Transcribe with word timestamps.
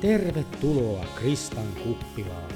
Tervetuloa 0.00 1.04
Kristan 1.14 1.66
kuppilaan. 1.84 2.50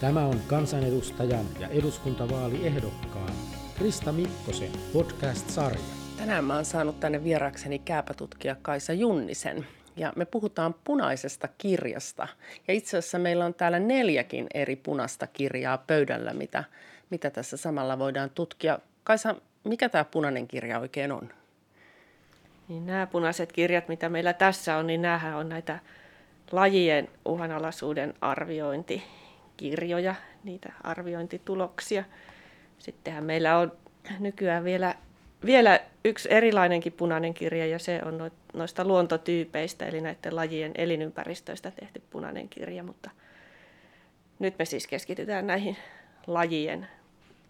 Tämä 0.00 0.26
on 0.26 0.40
kansanedustajan 0.46 1.44
ja 1.58 1.68
eduskuntavaaliehdokkaan 1.68 3.32
Krista 3.78 4.12
Mikkosen 4.12 4.70
podcast-sarja. 4.92 5.80
Tänään 6.18 6.44
mä 6.44 6.54
oon 6.54 6.64
saanut 6.64 7.00
tänne 7.00 7.24
vierakseni 7.24 7.78
kääpätutkija 7.78 8.56
Kaisa 8.62 8.92
Junnisen. 8.92 9.66
Ja 9.96 10.12
me 10.16 10.24
puhutaan 10.24 10.74
punaisesta 10.84 11.48
kirjasta. 11.58 12.28
Ja 12.68 12.74
itse 12.74 12.98
asiassa 12.98 13.18
meillä 13.18 13.44
on 13.44 13.54
täällä 13.54 13.78
neljäkin 13.78 14.46
eri 14.54 14.76
punaista 14.76 15.26
kirjaa 15.26 15.78
pöydällä, 15.78 16.34
mitä, 16.34 16.64
mitä 17.10 17.30
tässä 17.30 17.56
samalla 17.56 17.98
voidaan 17.98 18.30
tutkia. 18.30 18.78
Kaisa, 19.04 19.34
mikä 19.64 19.88
tämä 19.88 20.04
punainen 20.04 20.48
kirja 20.48 20.78
oikein 20.78 21.12
on? 21.12 21.28
Niin 22.68 22.86
nämä 22.86 23.06
punaiset 23.06 23.52
kirjat, 23.52 23.88
mitä 23.88 24.08
meillä 24.08 24.32
tässä 24.32 24.76
on, 24.76 24.86
niin 24.86 25.02
nämähän 25.02 25.36
on 25.36 25.48
näitä 25.48 25.78
lajien 26.52 27.08
uhanalaisuuden 27.24 28.14
arviointikirjoja, 28.20 30.14
niitä 30.44 30.72
arviointituloksia. 30.82 32.04
Sittenhän 32.78 33.24
meillä 33.24 33.58
on 33.58 33.72
nykyään 34.18 34.64
vielä, 34.64 34.94
vielä 35.44 35.80
yksi 36.04 36.28
erilainenkin 36.32 36.92
punainen 36.92 37.34
kirja 37.34 37.66
ja 37.66 37.78
se 37.78 38.00
on 38.04 38.30
noista 38.54 38.84
luontotyypeistä 38.84 39.86
eli 39.86 40.00
näiden 40.00 40.36
lajien 40.36 40.72
elinympäristöistä 40.74 41.70
tehty 41.70 42.02
punainen 42.10 42.48
kirja, 42.48 42.82
mutta 42.82 43.10
nyt 44.38 44.58
me 44.58 44.64
siis 44.64 44.86
keskitytään 44.86 45.46
näihin 45.46 45.76
lajien, 46.26 46.86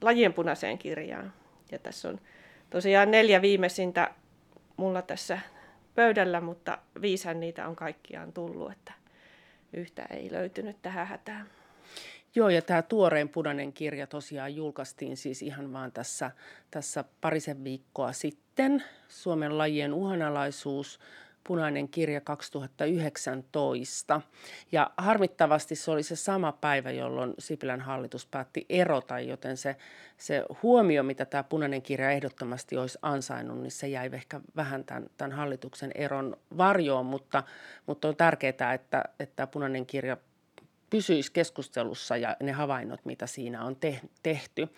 lajien 0.00 0.32
punaiseen 0.32 0.78
kirjaan. 0.78 1.32
Ja 1.72 1.78
tässä 1.78 2.08
on 2.08 2.20
tosiaan 2.70 3.10
neljä 3.10 3.42
viimeisintä 3.42 4.10
mulla 4.76 5.02
tässä 5.02 5.38
pöydällä, 5.94 6.40
mutta 6.40 6.78
viisän 7.00 7.40
niitä 7.40 7.68
on 7.68 7.76
kaikkiaan 7.76 8.32
tullut, 8.32 8.72
että 8.72 8.92
yhtä 9.72 10.06
ei 10.10 10.32
löytynyt 10.32 10.82
tähän 10.82 11.06
hätään. 11.06 11.46
Joo, 12.34 12.48
ja 12.48 12.62
tämä 12.62 12.82
tuoreen 12.82 13.28
punainen 13.28 13.72
kirja 13.72 14.06
tosiaan 14.06 14.54
julkaistiin 14.54 15.16
siis 15.16 15.42
ihan 15.42 15.72
vaan 15.72 15.92
tässä, 15.92 16.30
tässä 16.70 17.04
parisen 17.20 17.64
viikkoa 17.64 18.12
sitten. 18.12 18.84
Suomen 19.08 19.58
lajien 19.58 19.92
uhanalaisuus 19.92 21.00
punainen 21.44 21.88
kirja 21.88 22.20
2019. 22.20 24.20
Ja 24.72 24.90
harmittavasti 24.96 25.74
se 25.74 25.90
oli 25.90 26.02
se 26.02 26.16
sama 26.16 26.52
päivä, 26.52 26.90
jolloin 26.90 27.34
Sipilän 27.38 27.80
hallitus 27.80 28.26
päätti 28.26 28.66
erota, 28.68 29.20
joten 29.20 29.56
se, 29.56 29.76
se 30.16 30.44
huomio, 30.62 31.02
mitä 31.02 31.24
tämä 31.24 31.42
punainen 31.42 31.82
kirja 31.82 32.10
ehdottomasti 32.10 32.76
olisi 32.76 32.98
ansainnut, 33.02 33.58
niin 33.58 33.70
se 33.70 33.88
jäi 33.88 34.10
ehkä 34.12 34.40
vähän 34.56 34.84
tämän, 34.84 35.06
tämän 35.16 35.32
hallituksen 35.32 35.90
eron 35.94 36.36
varjoon, 36.56 37.06
mutta, 37.06 37.42
mutta 37.86 38.08
on 38.08 38.16
tärkeää, 38.16 38.74
että, 38.74 39.04
että 39.20 39.36
tämä 39.36 39.46
punainen 39.46 39.86
kirja 39.86 40.16
pysyisi 40.90 41.32
keskustelussa 41.32 42.16
ja 42.16 42.36
ne 42.42 42.52
havainnot, 42.52 43.04
mitä 43.04 43.26
siinä 43.26 43.64
on 43.64 43.76
te- 43.76 44.00
tehty. 44.22 44.68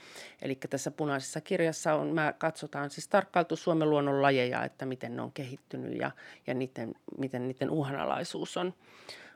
Eli 0.43 0.55
tässä 0.71 0.91
punaisessa 0.91 1.41
kirjassa 1.41 1.95
on, 1.95 2.09
mä 2.09 2.35
katsotaan 2.39 2.91
siis 2.91 3.09
tarkkailtu 3.09 3.57
Suomen 3.57 3.91
luonnon 3.91 4.23
lajeja, 4.23 4.65
että 4.65 4.87
miten 4.87 5.17
ne 5.17 5.23
on 5.23 5.33
kehittynyt 5.33 5.99
ja, 5.99 6.11
ja 6.47 6.55
niiden, 6.55 6.95
miten 7.19 7.49
niiden 7.49 7.71
uhanalaisuus 7.71 8.57
on, 8.57 8.75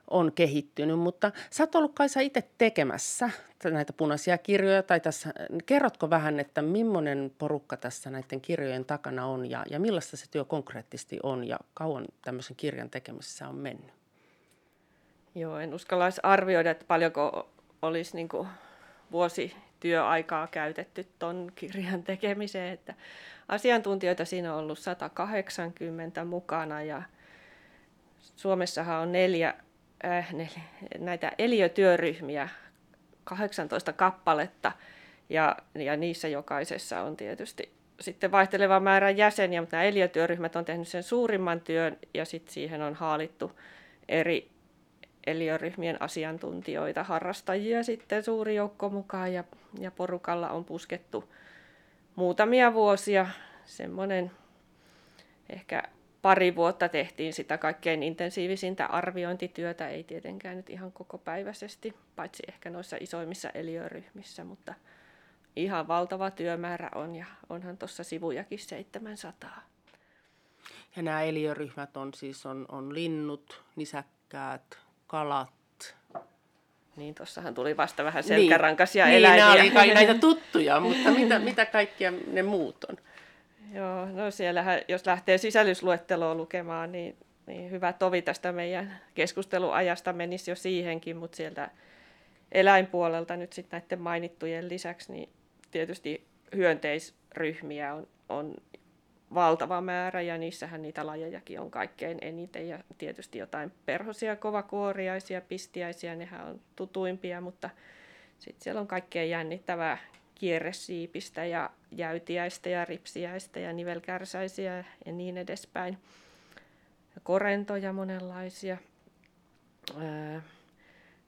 on 0.09 0.31
kehittynyt. 0.31 0.99
Mutta 0.99 1.31
sä 1.49 1.63
oot 1.63 1.75
ollut 1.75 1.95
Kaisa 1.95 2.19
itse 2.19 2.49
tekemässä 2.57 3.29
näitä 3.63 3.93
punaisia 3.93 4.37
kirjoja, 4.37 4.83
tai 4.83 4.99
tässä, 4.99 5.33
kerrotko 5.65 6.09
vähän, 6.09 6.39
että 6.39 6.61
millainen 6.61 7.31
porukka 7.37 7.77
tässä 7.77 8.09
näiden 8.09 8.41
kirjojen 8.41 8.85
takana 8.85 9.25
on 9.25 9.49
ja, 9.49 9.65
ja 9.69 9.79
millaista 9.79 10.17
se 10.17 10.25
työ 10.31 10.45
konkreettisesti 10.45 11.19
on 11.23 11.47
ja 11.47 11.59
kauan 11.73 12.05
tämmöisen 12.21 12.55
kirjan 12.55 12.89
tekemisessä 12.89 13.47
on 13.47 13.55
mennyt? 13.55 13.96
Joo, 15.37 15.59
en 15.59 15.73
uskallaisi 15.73 16.21
arvioida, 16.23 16.71
että 16.71 16.85
paljonko 16.87 17.49
olisi 17.81 18.15
niin 18.15 18.29
kuin 18.29 18.47
vuosi 19.11 19.55
työaikaa 19.79 20.47
käytetty 20.47 21.07
tuon 21.19 21.51
kirjan 21.55 22.03
tekemiseen. 22.03 22.73
Että 22.73 22.93
asiantuntijoita 23.47 24.25
siinä 24.25 24.53
on 24.53 24.59
ollut 24.59 24.79
180 24.79 26.25
mukana 26.25 26.83
ja 26.83 27.01
Suomessahan 28.19 29.01
on 29.01 29.11
neljä, 29.11 29.53
äh, 30.05 30.33
neljä 30.33 30.61
näitä 30.99 31.31
eliötyöryhmiä, 31.37 32.49
18 33.23 33.93
kappaletta 33.93 34.71
ja, 35.29 35.55
ja 35.75 35.97
niissä 35.97 36.27
jokaisessa 36.27 37.01
on 37.01 37.17
tietysti 37.17 37.73
sitten 37.99 38.31
vaihteleva 38.31 38.79
määrä 38.79 39.09
jäseniä, 39.09 39.61
mutta 39.61 39.75
nämä 39.75 39.83
eliötyöryhmät 39.83 40.55
on 40.55 40.65
tehnyt 40.65 40.87
sen 40.87 41.03
suurimman 41.03 41.61
työn 41.61 41.97
ja 42.13 42.25
sitten 42.25 42.53
siihen 42.53 42.81
on 42.81 42.93
haalittu 42.95 43.59
eri 44.07 44.56
eliöryhmien 45.27 46.01
asiantuntijoita, 46.01 47.03
harrastajia 47.03 47.83
sitten 47.83 48.23
suuri 48.23 48.55
joukko 48.55 48.89
mukaan 48.89 49.33
ja, 49.33 49.43
ja 49.79 49.91
porukalla 49.91 50.49
on 50.49 50.65
puskettu 50.65 51.33
muutamia 52.15 52.73
vuosia. 52.73 53.27
Semmoinen 53.65 54.31
ehkä 55.49 55.83
pari 56.21 56.55
vuotta 56.55 56.89
tehtiin 56.89 57.33
sitä 57.33 57.57
kaikkein 57.57 58.03
intensiivisintä 58.03 58.85
arviointityötä, 58.85 59.89
ei 59.89 60.03
tietenkään 60.03 60.57
nyt 60.57 60.69
ihan 60.69 60.91
koko 60.91 61.17
päiväisesti, 61.17 61.93
paitsi 62.15 62.43
ehkä 62.47 62.69
noissa 62.69 62.97
isoimmissa 62.99 63.49
eliöryhmissä, 63.49 64.43
mutta 64.43 64.73
ihan 65.55 65.87
valtava 65.87 66.31
työmäärä 66.31 66.89
on 66.95 67.15
ja 67.15 67.25
onhan 67.49 67.77
tuossa 67.77 68.03
sivujakin 68.03 68.59
700. 68.59 69.61
Ja 70.95 71.01
nämä 71.01 71.21
eliöryhmät 71.21 71.97
on 71.97 72.13
siis 72.13 72.45
on, 72.45 72.65
on 72.69 72.93
linnut, 72.93 73.63
nisäkkäät, 73.75 74.86
kalat. 75.07 75.49
Niin, 76.95 77.15
tuossahan 77.15 77.53
tuli 77.53 77.77
vasta 77.77 78.03
vähän 78.03 78.23
selkärankaisia 78.23 79.05
niin, 79.05 79.17
eläimiä. 79.17 79.45
Niin, 79.45 79.55
nämä 79.55 79.61
oli 79.61 79.71
kai 79.71 79.93
näitä 80.05 80.13
tuttuja, 80.13 80.79
mutta 80.79 81.11
mitä, 81.11 81.39
mitä 81.39 81.65
kaikkia 81.65 82.13
ne 82.27 82.43
muut 82.43 82.83
on? 82.83 82.97
Joo, 83.73 84.05
no 84.05 84.31
siellähän, 84.31 84.81
jos 84.87 85.05
lähtee 85.05 85.37
sisällysluetteloa 85.37 86.35
lukemaan, 86.35 86.91
niin, 86.91 87.17
niin 87.45 87.71
hyvä 87.71 87.93
tovi 87.93 88.21
tästä 88.21 88.51
meidän 88.51 88.99
keskusteluajasta 89.13 90.13
menisi 90.13 90.51
jo 90.51 90.55
siihenkin, 90.55 91.17
mutta 91.17 91.35
sieltä 91.35 91.69
eläinpuolelta 92.51 93.37
nyt 93.37 93.53
sitten 93.53 93.79
näiden 93.81 94.01
mainittujen 94.01 94.69
lisäksi, 94.69 95.11
niin 95.11 95.29
tietysti 95.71 96.27
hyönteisryhmiä 96.55 97.93
on, 97.93 98.07
on 98.29 98.53
valtava 99.33 99.81
määrä 99.81 100.21
ja 100.21 100.37
niissähän 100.37 100.81
niitä 100.81 101.05
lajejakin 101.05 101.59
on 101.59 101.71
kaikkein 101.71 102.17
eniten 102.21 102.69
ja 102.69 102.79
tietysti 102.97 103.37
jotain 103.37 103.71
perhosia, 103.85 104.35
kovakuoriaisia, 104.35 105.41
pistiäisiä, 105.41 106.15
nehän 106.15 106.47
on 106.47 106.61
tutuimpia, 106.75 107.41
mutta 107.41 107.69
sitten 108.39 108.63
siellä 108.63 108.81
on 108.81 108.87
kaikkein 108.87 109.29
jännittävää 109.29 109.97
kierresiipistä 110.35 111.45
ja 111.45 111.69
jäytiäistä 111.91 112.69
ja 112.69 112.85
ripsiäistä 112.85 113.59
ja 113.59 113.73
nivelkärsäisiä 113.73 114.83
ja 115.05 115.11
niin 115.11 115.37
edespäin. 115.37 115.97
Korentoja 117.23 117.93
monenlaisia. 117.93 118.77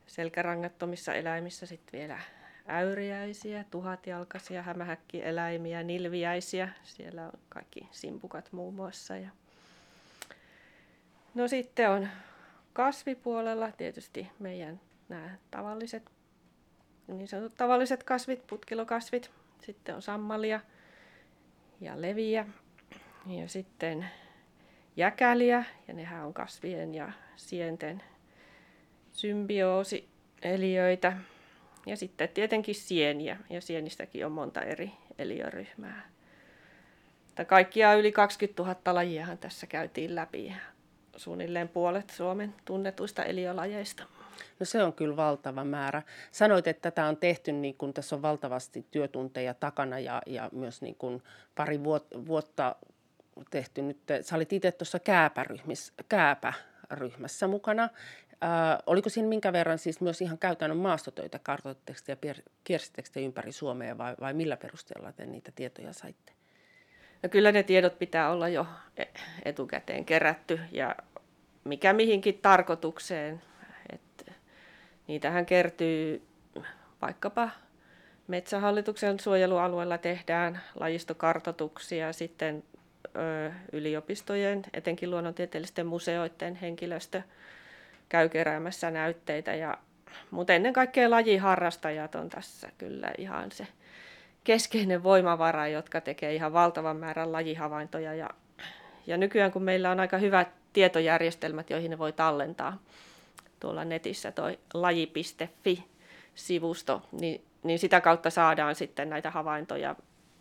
selkärangattomissa 0.08 1.14
eläimissä 1.14 1.66
sitten 1.66 2.00
vielä 2.00 2.20
äyriäisiä, 2.69 3.66
tuhatjalkaisia, 3.72 4.62
hämähäkkieläimiä, 4.62 5.84
nilviäisiä. 5.84 6.69
Siellä 6.84 7.25
on 7.25 7.31
kaikki 7.50 7.88
simpukat 7.91 8.52
muun 8.52 8.74
muassa. 8.74 9.18
Ja... 9.18 9.30
No 11.34 11.47
sitten 11.47 11.90
on 11.90 12.09
kasvipuolella 12.74 13.72
tietysti 13.72 14.28
meidän 14.40 14.80
nämä 15.09 15.30
tavalliset, 15.52 16.12
niin 17.07 17.28
sanotut 17.28 17.57
tavalliset 17.57 18.03
kasvit, 18.03 18.47
putkilokasvit. 18.47 19.31
Sitten 19.62 19.96
on 19.96 20.01
sammalia 20.01 20.59
ja 21.81 22.01
leviä 22.01 22.46
ja 23.28 23.50
sitten 23.50 24.09
jäkäliä 24.97 25.63
ja 25.88 25.94
nehän 25.94 26.25
on 26.25 26.33
kasvien 26.33 26.95
ja 26.95 27.12
sienten 27.36 28.04
symbioosieliöitä. 29.12 31.18
Ja 31.89 31.97
sitten 31.97 32.30
tietenkin 32.30 32.75
sieniä, 32.75 33.38
ja 33.50 33.62
sienistäkin 33.62 34.25
on 34.25 34.31
monta 34.31 34.62
eri 34.62 34.91
eliöryhmää. 35.18 36.09
Että 37.30 37.45
kaikkiaan 37.45 38.00
yli 38.00 38.12
20 38.12 38.63
000 38.63 38.95
lajiahan 38.95 39.38
tässä 39.38 39.68
käytiin 39.68 40.15
läpi, 40.15 40.53
suunnilleen 41.15 41.69
puolet 41.69 42.09
Suomen 42.09 42.56
tunnetuista 42.65 43.24
eliölajeista. 43.24 44.03
No 44.59 44.65
se 44.65 44.83
on 44.83 44.94
kyllä 44.94 45.15
valtava 45.15 45.63
määrä. 45.63 46.01
Sanoit, 46.31 46.68
että 46.68 46.91
tätä 46.91 47.06
on 47.06 47.18
tehty, 47.18 47.51
niin 47.51 47.75
kun 47.75 47.94
tässä 47.94 48.15
on 48.15 48.21
valtavasti 48.21 48.86
työtunteja 48.91 49.53
takana 49.53 50.00
ja, 50.00 50.21
ja 50.25 50.50
myös 50.51 50.81
niin 50.81 50.95
kun 50.95 51.24
pari 51.56 51.83
vuotta 52.27 52.75
tehty 53.50 53.81
nyt. 53.81 53.97
Sä 54.21 54.36
olit 54.36 54.53
itse 54.53 54.71
tuossa 54.71 55.00
kääpäryhmässä 56.09 57.47
mukana 57.47 57.89
Äh, 58.44 58.77
oliko 58.86 59.09
siinä 59.09 59.30
minkä 59.30 59.53
verran 59.53 59.77
siis 59.77 60.01
myös 60.01 60.21
ihan 60.21 60.38
käytännön 60.38 60.77
maastotöitä, 60.77 61.39
kartoitteko 61.39 62.00
ja 62.07 62.15
kiersittekö 62.63 63.19
ympäri 63.19 63.51
Suomea 63.51 63.97
vai, 63.97 64.15
vai 64.19 64.33
millä 64.33 64.57
perusteella 64.57 65.12
te 65.12 65.25
niitä 65.25 65.51
tietoja 65.56 65.94
saitte? 65.94 66.33
No 67.24 67.30
kyllä 67.30 67.51
ne 67.51 67.63
tiedot 67.63 68.00
pitää 68.00 68.31
olla 68.31 68.50
jo 68.50 68.68
e-, 68.97 69.06
etukäteen 69.45 70.06
kerätty 70.06 70.59
ja 70.71 70.95
mikä 71.63 71.94
mihinkin 71.94 72.39
tarkoitukseen. 72.41 73.41
niitähän 75.07 75.45
kertyy 75.45 76.21
vaikkapa 77.01 77.50
Metsähallituksen 78.27 79.19
suojelualueella 79.19 79.97
tehdään 79.97 80.62
lajistokartoituksia, 80.80 82.13
sitten 82.13 82.63
ö, 83.15 83.51
yliopistojen, 83.71 84.62
etenkin 84.74 85.12
luonnontieteellisten 85.12 85.86
museoiden 85.86 86.56
henkilöstö 86.56 87.21
käy 88.10 88.30
keräämässä 88.30 88.92
näytteitä. 88.92 89.56
Ja, 89.56 89.78
mutta 90.32 90.54
ennen 90.54 90.74
kaikkea 90.74 91.10
lajiharrastajat 91.10 92.16
on 92.16 92.30
tässä 92.30 92.70
kyllä 92.78 93.12
ihan 93.18 93.52
se 93.52 93.68
keskeinen 94.44 95.04
voimavara, 95.04 95.68
jotka 95.68 96.02
tekee 96.02 96.36
ihan 96.36 96.54
valtavan 96.54 96.98
määrän 96.98 97.32
lajihavaintoja. 97.32 98.14
Ja, 98.14 98.30
ja 99.08 99.18
nykyään 99.18 99.52
kun 99.52 99.64
meillä 99.64 99.92
on 99.92 100.00
aika 100.00 100.18
hyvät 100.18 100.48
tietojärjestelmät, 100.74 101.70
joihin 101.70 101.92
ne 101.92 101.98
voi 101.98 102.14
tallentaa 102.14 102.78
tuolla 103.60 103.86
netissä, 103.86 104.32
toi 104.32 104.60
laji.fi-sivusto, 104.74 105.82
niin 107.12 107.42
niin 107.64 107.80
sitä 107.80 108.02
kautta 108.02 108.30
saadaan 108.30 108.76
sitten 108.76 109.10
näitä 109.10 109.32
havaintoja 109.32 109.96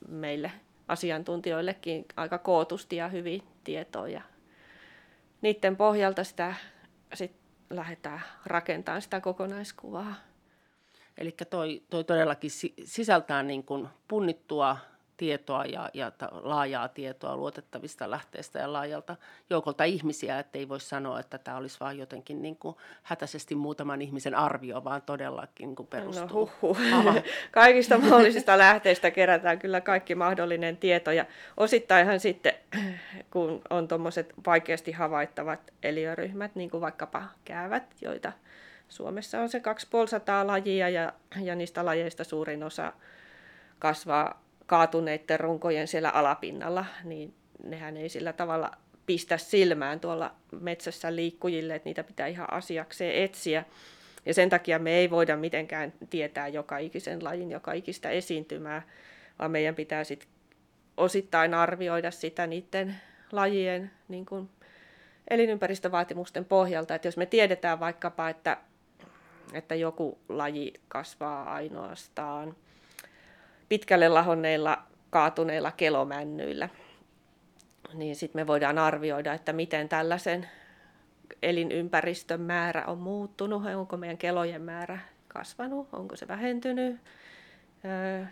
meille 0.09 0.53
asiantuntijoillekin 0.89 2.05
aika 2.17 2.39
kootusti 2.39 2.97
ja 2.97 3.09
hyvin 3.09 3.43
tietoja. 3.65 4.23
Niiden 5.43 5.77
pohjalta 5.77 6.25
sitä 6.25 6.55
sit 7.15 7.33
lähdetään 7.71 8.21
rakentamaan 8.47 9.03
sitä 9.03 9.21
kokonaiskuvaa. 9.21 10.15
Eli 11.19 11.35
toi, 11.51 11.83
toi 11.91 12.05
todellakin 12.05 12.51
sisältää 12.85 13.43
niin 13.43 13.65
kuin 13.65 13.89
punnittua 14.09 14.77
tietoa 15.19 15.65
ja, 15.65 15.91
ja 15.95 16.13
laajaa 16.31 16.89
tietoa 16.89 17.37
luotettavista 17.37 18.11
lähteistä 18.11 18.59
ja 18.59 18.73
laajalta 18.73 19.17
joukolta 19.51 19.85
ihmisiä, 19.85 20.39
ettei 20.39 20.69
voi 20.69 20.81
sanoa, 20.81 21.21
että 21.21 21.39
tämä 21.39 21.57
olisi 21.57 21.81
vain 21.81 21.99
jotenkin 21.99 22.43
niin 22.43 22.57
kuin 22.57 22.77
hätäisesti 23.03 23.55
muutaman 23.55 24.03
ihmisen 24.03 24.35
arvio, 24.35 24.85
vaan 24.85 25.03
todellakin 25.03 25.67
niin 25.67 25.77
kuin 25.77 25.87
perustuu. 25.87 26.51
No 27.05 27.15
Kaikista 27.51 27.99
mahdollisista 27.99 28.59
lähteistä 28.59 29.11
kerätään 29.11 29.59
kyllä 29.59 29.81
kaikki 29.81 30.15
mahdollinen 30.15 30.77
tieto 30.77 31.11
ja 31.11 31.27
osittainhan 31.57 32.21
sitten, 32.21 32.55
kun 33.33 33.63
on 33.71 33.89
tuommoiset 33.89 34.35
vaikeasti 34.47 34.93
havaittavat 34.93 35.61
eliöryhmät, 35.83 36.55
niin 36.55 36.71
kuin 36.71 36.81
vaikkapa 36.81 37.23
käyvät, 37.45 37.95
joita 38.01 38.33
Suomessa 38.89 39.41
on 39.41 39.49
se 39.49 39.61
250 39.61 40.47
lajia 40.47 40.89
ja, 40.89 41.13
ja 41.41 41.55
niistä 41.55 41.85
lajeista 41.85 42.25
suurin 42.25 42.63
osa 42.63 42.93
kasvaa 43.79 44.48
kaatuneiden 44.69 45.41
runkojen 45.41 45.89
siellä 45.89 46.11
alapinnalla, 46.11 46.85
niin 47.05 47.35
nehän 47.65 47.97
ei 47.97 48.09
sillä 48.09 48.33
tavalla 48.33 48.71
pistä 49.07 49.39
silmään 49.39 50.01
tuolla 50.01 50.35
metsässä 50.61 51.17
liikkujille, 51.17 51.75
että 51.75 51.89
niitä 51.89 52.05
pitää 52.05 52.27
ihan 52.27 52.53
asiakseen 52.53 53.25
etsiä. 53.25 53.65
Ja 54.27 54.35
sen 54.35 54.51
takia 54.51 54.79
me 54.79 54.91
ei 54.91 55.11
voida 55.11 55.37
mitenkään 55.37 55.93
tietää 56.11 56.49
joka 56.49 56.79
ikisen 56.79 57.25
lajin, 57.25 57.51
joka 57.51 57.73
ikistä 57.73 58.11
esiintymää, 58.11 58.83
vaan 59.39 59.51
meidän 59.51 59.75
pitää 59.75 60.05
sitten 60.05 60.29
osittain 60.97 61.55
arvioida 61.55 62.11
sitä 62.11 62.47
niiden 62.47 62.97
lajien 63.33 63.91
niin 64.09 64.27
kuin 64.27 64.49
elinympäristövaatimusten 65.31 66.45
pohjalta. 66.45 66.95
Että 66.95 67.09
jos 67.09 67.17
me 67.17 67.27
tiedetään 67.27 67.81
vaikkapa, 67.81 68.29
että, 68.29 68.57
että 69.53 69.75
joku 69.75 70.19
laji 70.29 70.75
kasvaa 70.89 71.53
ainoastaan– 71.55 72.57
pitkälle 73.69 74.09
lahonneilla 74.09 74.83
kaatuneilla 75.11 75.71
kelomännyillä. 75.71 76.69
Niin 77.95 78.17
sitten 78.17 78.43
me 78.43 78.47
voidaan 78.47 78.79
arvioida, 78.79 79.35
että 79.35 79.53
miten 79.53 79.89
tällaisen 79.89 80.49
elinympäristön 81.43 82.41
määrä 82.41 82.85
on 82.87 82.99
muuttunut, 82.99 83.67
onko 83.67 83.97
meidän 83.97 84.19
kelojen 84.19 84.63
määrä 84.63 84.99
kasvanut, 85.29 85.89
onko 85.93 86.17
se 86.17 86.29
vähentynyt, 86.29 86.97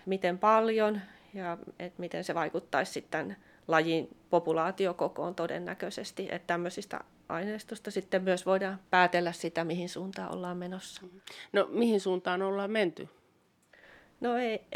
miten 0.07 0.39
paljon 0.39 1.01
ja 1.35 1.59
et 1.79 1.99
miten 1.99 2.25
se 2.25 2.35
vaikuttaisi 2.35 2.93
sitten 2.93 3.37
lajin 3.69 4.17
populaatiokokoon 4.31 5.35
todennäköisesti. 5.35 6.29
Että 6.31 6.47
tämmöisistä 6.47 7.01
aineistosta 7.29 7.91
sitten 7.91 8.23
myös 8.23 8.47
voidaan 8.47 8.81
päätellä 8.91 9.33
sitä, 9.33 9.65
mihin 9.65 9.89
suuntaan 9.89 10.35
ollaan 10.35 10.57
menossa. 10.57 11.03
No 11.53 11.69
mihin 11.71 12.01
suuntaan 12.01 12.43
ollaan 12.43 12.71
menty? 12.71 13.09
No 14.21 14.37
ei, 14.37 14.67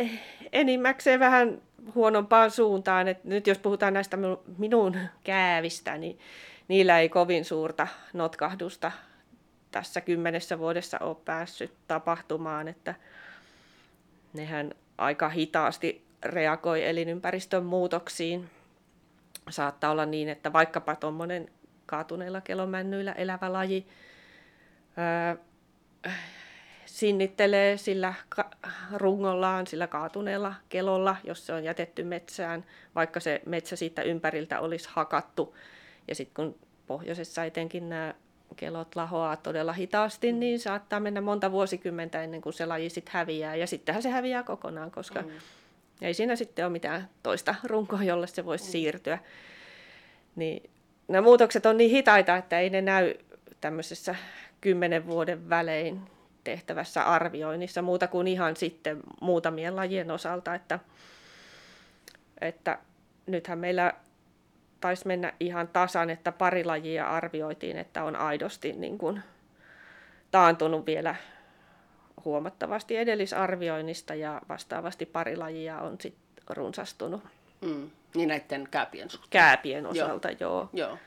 enimmäkseen 0.52 1.20
vähän 1.20 1.62
huonompaan 1.94 2.50
suuntaan. 2.50 3.08
Et 3.08 3.24
nyt 3.24 3.46
jos 3.46 3.58
puhutaan 3.58 3.94
näistä 3.94 4.18
minun 4.58 4.98
käävistä, 5.24 5.98
niin 5.98 6.18
niillä 6.68 6.98
ei 6.98 7.08
kovin 7.08 7.44
suurta 7.44 7.86
notkahdusta 8.12 8.92
tässä 9.70 10.00
kymmenessä 10.00 10.58
vuodessa 10.58 10.98
ole 10.98 11.16
päässyt 11.24 11.72
tapahtumaan, 11.88 12.68
että 12.68 12.94
nehän 14.32 14.74
aika 14.98 15.28
hitaasti 15.28 16.04
reagoi 16.24 16.88
elinympäristön 16.88 17.64
muutoksiin. 17.64 18.50
Saattaa 19.50 19.90
olla 19.90 20.06
niin, 20.06 20.28
että 20.28 20.52
vaikkapa 20.52 20.96
tuommoinen 20.96 21.48
kaatuneilla 21.86 22.40
kelomännyillä 22.40 23.12
elävä 23.12 23.52
laji 23.52 23.86
ää, 24.96 25.36
sinnittelee 27.00 27.76
sillä 27.76 28.14
rungollaan, 28.94 29.66
sillä 29.66 29.86
kaatuneella 29.86 30.54
kelolla, 30.68 31.16
jos 31.24 31.46
se 31.46 31.52
on 31.52 31.64
jätetty 31.64 32.04
metsään, 32.04 32.64
vaikka 32.94 33.20
se 33.20 33.42
metsä 33.46 33.76
siitä 33.76 34.02
ympäriltä 34.02 34.60
olisi 34.60 34.88
hakattu. 34.92 35.56
Ja 36.08 36.14
sitten 36.14 36.34
kun 36.34 36.58
pohjoisessa 36.86 37.44
etenkin 37.44 37.88
nämä 37.88 38.14
kelot 38.56 38.96
lahoaa 38.96 39.36
todella 39.36 39.72
hitaasti, 39.72 40.32
niin 40.32 40.60
saattaa 40.60 41.00
mennä 41.00 41.20
monta 41.20 41.52
vuosikymmentä 41.52 42.22
ennen 42.22 42.40
kuin 42.40 42.52
se 42.52 42.66
laji 42.66 42.90
sitten 42.90 43.14
häviää. 43.14 43.56
Ja 43.56 43.66
sittenhän 43.66 44.02
se 44.02 44.10
häviää 44.10 44.42
kokonaan, 44.42 44.90
koska 44.90 45.22
mm. 45.22 45.28
ei 46.02 46.14
siinä 46.14 46.36
sitten 46.36 46.64
ole 46.64 46.72
mitään 46.72 47.08
toista 47.22 47.54
runkoa, 47.64 48.02
jolle 48.02 48.26
se 48.26 48.44
voisi 48.44 48.64
mm. 48.64 48.70
siirtyä. 48.70 49.18
Niin 50.36 50.70
nämä 51.08 51.22
muutokset 51.22 51.66
on 51.66 51.76
niin 51.76 51.90
hitaita, 51.90 52.36
että 52.36 52.60
ei 52.60 52.70
ne 52.70 52.80
näy 52.80 53.14
tämmöisessä 53.60 54.14
kymmenen 54.60 55.06
vuoden 55.06 55.48
välein 55.48 56.00
tehtävässä 56.44 57.02
arvioinnissa 57.02 57.82
muuta 57.82 58.06
kuin 58.06 58.26
ihan 58.26 58.56
sitten 58.56 59.00
muutamien 59.20 59.76
lajien 59.76 60.10
osalta, 60.10 60.54
että, 60.54 60.78
että 62.40 62.78
nythän 63.26 63.58
meillä 63.58 63.92
taisi 64.80 65.06
mennä 65.06 65.32
ihan 65.40 65.68
tasan, 65.68 66.10
että 66.10 66.32
pari 66.32 66.64
lajia 66.64 67.06
arvioitiin, 67.06 67.76
että 67.76 68.04
on 68.04 68.16
aidosti 68.16 68.72
niin 68.72 68.98
kuin 68.98 69.22
taantunut 70.30 70.86
vielä 70.86 71.14
huomattavasti 72.24 72.96
edellisarvioinnista 72.96 74.14
ja 74.14 74.40
vastaavasti 74.48 75.06
pari 75.06 75.36
lajia 75.36 75.78
on 75.78 75.96
sitten 76.00 76.44
runsastunut. 76.50 77.22
Mm, 77.60 77.90
niin 78.14 78.28
näiden 78.28 78.68
kääpien 78.70 79.10
suhteen? 79.10 79.30
Kääpien 79.30 79.86
osalta, 79.86 80.28
joo. 80.40 80.68
joo. 80.72 80.98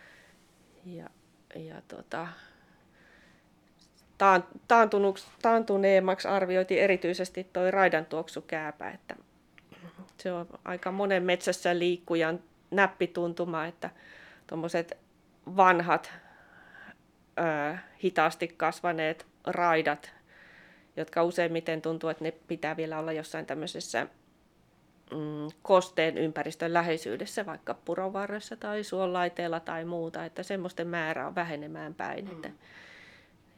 Ja, 0.86 1.10
ja 1.56 1.82
tota, 1.88 2.28
taantuneemmaksi 5.42 6.28
arvioitiin 6.28 6.82
erityisesti 6.82 7.48
tuo 7.54 7.72
raidantuoksukääpä, 7.72 8.90
että 8.90 9.16
se 10.18 10.32
on 10.34 10.48
aika 10.66 10.92
monen 10.92 11.24
metsässä 11.24 11.80
liikkujan 11.80 12.40
näppituntuma, 12.72 13.66
että 13.66 13.90
tuommoiset 14.48 14.98
vanhat 15.58 16.14
ö, 17.40 17.78
hitaasti 18.04 18.48
kasvaneet 18.48 19.26
raidat, 19.48 20.14
jotka 20.98 21.24
useimmiten 21.24 21.82
tuntuu, 21.82 22.10
että 22.10 22.24
ne 22.24 22.32
pitää 22.32 22.78
vielä 22.78 23.00
olla 23.00 23.12
jossain 23.12 23.46
tämmöisessä 23.46 24.08
mm, 25.12 25.48
kosteen 25.62 26.18
ympäristön 26.18 26.74
läheisyydessä, 26.74 27.46
vaikka 27.46 27.74
purovarressa 27.74 28.56
tai 28.56 28.84
suonlaiteella 28.84 29.60
tai 29.60 29.86
muuta, 29.86 30.26
että 30.26 30.44
semmoisten 30.44 30.88
määrä 30.88 31.28
on 31.28 31.36
vähenemään 31.36 31.94
päin. 31.94 32.26
Mm. 32.26 32.32
Että 32.32 32.50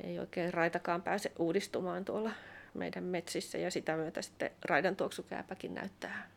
ei 0.04 0.20
oikein 0.20 0.54
raitakaan 0.54 1.02
pääse 1.02 1.32
uudistumaan 1.40 2.06
tuolla 2.06 2.32
meidän 2.74 3.04
metsissä 3.04 3.58
ja 3.58 3.72
sitä 3.72 3.96
myötä 3.96 4.22
sitten 4.22 4.52
raidan 4.66 4.96
tuoksukääpäkin 4.96 5.74
näyttää 5.74 6.30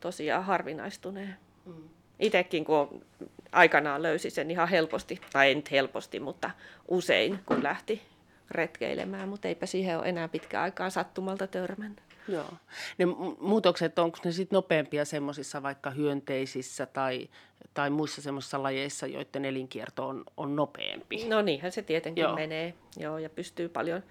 tosiaan 0.00 0.44
harvinaistuneen. 0.44 1.36
Mm. 1.66 1.88
Itekin 2.20 2.64
kun 2.64 3.04
aikanaan 3.52 4.02
löysi 4.02 4.30
sen 4.30 4.50
ihan 4.50 4.68
helposti, 4.68 5.20
tai 5.32 5.48
ei 5.48 5.54
nyt 5.54 5.70
helposti, 5.70 6.20
mutta 6.20 6.50
usein 6.88 7.38
kun 7.46 7.62
lähti 7.62 8.02
retkeilemään, 8.50 9.28
mutta 9.28 9.48
eipä 9.48 9.66
siihen 9.66 9.98
ole 9.98 10.08
enää 10.08 10.28
pitkä 10.28 10.62
aikaa 10.62 10.90
sattumalta 10.90 11.46
törmännyt. 11.46 12.09
Joo. 12.28 12.52
Ne 12.98 13.04
muutokset, 13.40 13.98
onko 13.98 14.18
ne 14.24 14.32
sitten 14.32 14.56
nopeampia 14.56 15.04
semmoisissa 15.04 15.62
vaikka 15.62 15.90
hyönteisissä 15.90 16.86
tai, 16.86 17.28
tai 17.74 17.90
muissa 17.90 18.22
semmoisissa 18.22 18.62
lajeissa, 18.62 19.06
joiden 19.06 19.44
elinkierto 19.44 20.08
on, 20.08 20.24
on 20.36 20.56
nopeampi? 20.56 21.28
No 21.28 21.42
niinhän 21.42 21.72
se 21.72 21.82
tietenkin 21.82 22.22
Joo. 22.22 22.34
menee. 22.34 22.74
Joo, 22.96 23.18
ja 23.18 23.30
pystyy 23.30 23.68
paljon 23.68 24.02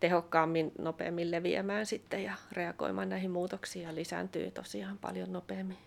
tehokkaammin, 0.00 0.72
nopeammin 0.78 1.30
leviämään 1.30 1.86
sitten 1.86 2.24
ja 2.24 2.34
reagoimaan 2.52 3.08
näihin 3.08 3.30
muutoksiin 3.30 3.84
ja 3.84 3.94
lisääntyy 3.94 4.50
tosiaan 4.50 4.98
paljon 4.98 5.32
nopeammin. 5.32 5.78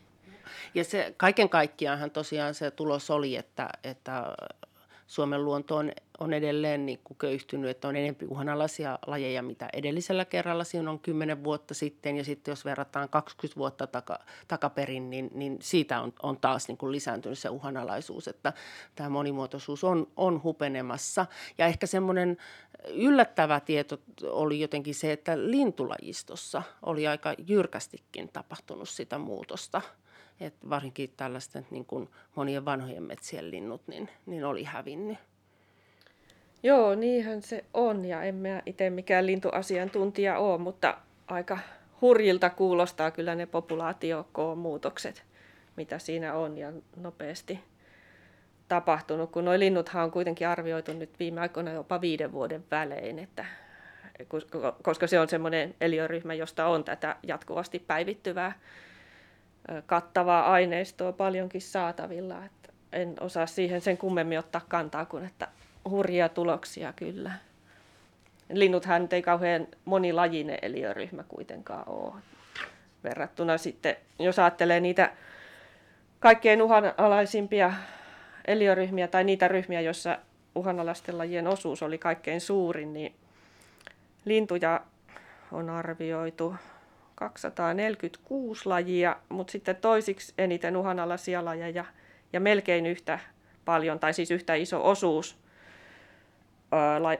Ja 0.73 0.83
se 0.83 1.13
kaiken 1.17 1.49
kaikkiaanhan 1.49 2.11
tosiaan 2.11 2.53
se 2.53 2.71
tulos 2.71 3.09
oli, 3.09 3.35
että, 3.35 3.69
että 3.83 4.35
Suomen 5.07 5.45
luonto 5.45 5.75
on, 5.75 5.91
on 6.19 6.33
edelleen 6.33 6.85
niin 6.85 6.99
kuin 7.03 7.17
köyhtynyt, 7.17 7.69
että 7.69 7.87
on 7.87 7.95
enemmän 7.95 8.29
uhanalaisia 8.29 8.99
lajeja, 9.07 9.43
mitä 9.43 9.69
edellisellä 9.73 10.25
kerralla. 10.25 10.63
Siinä 10.63 10.91
on 10.91 10.99
10 10.99 11.43
vuotta 11.43 11.73
sitten 11.73 12.17
ja 12.17 12.23
sitten 12.23 12.51
jos 12.51 12.65
verrataan 12.65 13.09
20 13.09 13.59
vuotta 13.59 13.87
taka, 13.87 14.19
takaperin, 14.47 15.09
niin, 15.09 15.29
niin 15.33 15.57
siitä 15.61 16.01
on, 16.01 16.13
on 16.23 16.37
taas 16.37 16.67
niin 16.67 16.77
kuin 16.77 16.91
lisääntynyt 16.91 17.39
se 17.39 17.49
uhanalaisuus, 17.49 18.27
että 18.27 18.53
tämä 18.95 19.09
monimuotoisuus 19.09 19.83
on, 19.83 20.07
on 20.15 20.43
hupenemassa. 20.43 21.25
Ja 21.57 21.65
ehkä 21.65 21.87
semmoinen 21.87 22.37
yllättävä 22.87 23.59
tieto 23.59 23.99
oli 24.23 24.59
jotenkin 24.59 24.95
se, 24.95 25.11
että 25.11 25.37
lintulajistossa 25.37 26.63
oli 26.81 27.07
aika 27.07 27.33
jyrkästikin 27.47 28.29
tapahtunut 28.29 28.89
sitä 28.89 29.17
muutosta– 29.17 29.81
että 30.39 30.69
varsinkin 30.69 31.13
tällaisten 31.17 31.67
niin 31.71 31.85
kuin 31.85 32.09
monien 32.35 32.65
vanhojen 32.65 33.03
metsien 33.03 33.51
linnut 33.51 33.87
niin, 33.87 34.09
niin 34.25 34.45
oli 34.45 34.63
hävinnyt. 34.63 35.17
Joo, 36.63 36.95
niinhän 36.95 37.41
se 37.41 37.65
on 37.73 38.05
ja 38.05 38.23
en 38.23 38.35
mä 38.35 38.61
itse 38.65 38.89
mikään 38.89 39.25
lintuasiantuntija 39.25 40.37
ole, 40.37 40.57
mutta 40.57 40.97
aika 41.27 41.59
hurjilta 42.01 42.49
kuulostaa 42.49 43.11
kyllä 43.11 43.35
ne 43.35 43.45
populaatiokoon-muutokset, 43.45 45.23
mitä 45.75 45.99
siinä 45.99 46.33
on 46.33 46.57
ja 46.57 46.71
nopeasti 46.95 47.59
tapahtunut, 48.67 49.31
kun 49.31 49.45
nuo 49.45 49.59
linnuthan 49.59 50.03
on 50.03 50.11
kuitenkin 50.11 50.47
arvioitu 50.47 50.93
nyt 50.93 51.19
viime 51.19 51.41
aikoina 51.41 51.71
jopa 51.71 52.01
viiden 52.01 52.31
vuoden 52.31 52.63
välein, 52.71 53.19
että, 53.19 53.45
koska 54.83 55.07
se 55.07 55.19
on 55.19 55.29
semmoinen 55.29 55.75
eliöryhmä, 55.81 56.33
josta 56.33 56.67
on 56.67 56.83
tätä 56.83 57.15
jatkuvasti 57.23 57.79
päivittyvää 57.79 58.59
kattavaa 59.85 60.51
aineistoa 60.51 61.11
paljonkin 61.11 61.61
saatavilla. 61.61 62.45
Että 62.45 62.73
en 62.93 63.15
osaa 63.19 63.45
siihen 63.45 63.81
sen 63.81 63.97
kummemmin 63.97 64.39
ottaa 64.39 64.61
kantaa 64.67 65.05
kuin, 65.05 65.25
että 65.25 65.47
hurjia 65.89 66.29
tuloksia 66.29 66.93
kyllä. 66.93 67.31
Linnuthan 68.53 69.07
ei 69.11 69.21
kauhean 69.21 69.67
monilajinen 69.85 70.59
eliöryhmä 70.61 71.23
kuitenkaan 71.23 71.89
ole. 71.89 72.13
Verrattuna 73.03 73.57
sitten, 73.57 73.95
jos 74.19 74.39
ajattelee 74.39 74.79
niitä 74.79 75.11
kaikkein 76.19 76.61
uhanalaisimpia 76.61 77.73
eliöryhmiä 78.47 79.07
tai 79.07 79.23
niitä 79.23 79.47
ryhmiä, 79.47 79.81
joissa 79.81 80.17
uhanalaisten 80.55 81.17
lajien 81.17 81.47
osuus 81.47 81.83
oli 81.83 81.97
kaikkein 81.97 82.41
suurin, 82.41 82.93
niin 82.93 83.15
lintuja 84.25 84.81
on 85.51 85.69
arvioitu 85.69 86.55
246 87.15 88.65
lajia, 88.65 89.15
mutta 89.29 89.51
sitten 89.51 89.75
toisiksi 89.75 90.33
eniten 90.37 90.77
uhanalaisia 90.77 91.45
lajeja 91.45 91.85
ja 92.33 92.39
melkein 92.39 92.85
yhtä 92.85 93.19
paljon, 93.65 93.99
tai 93.99 94.13
siis 94.13 94.31
yhtä 94.31 94.55
iso 94.55 94.89
osuus 94.89 95.37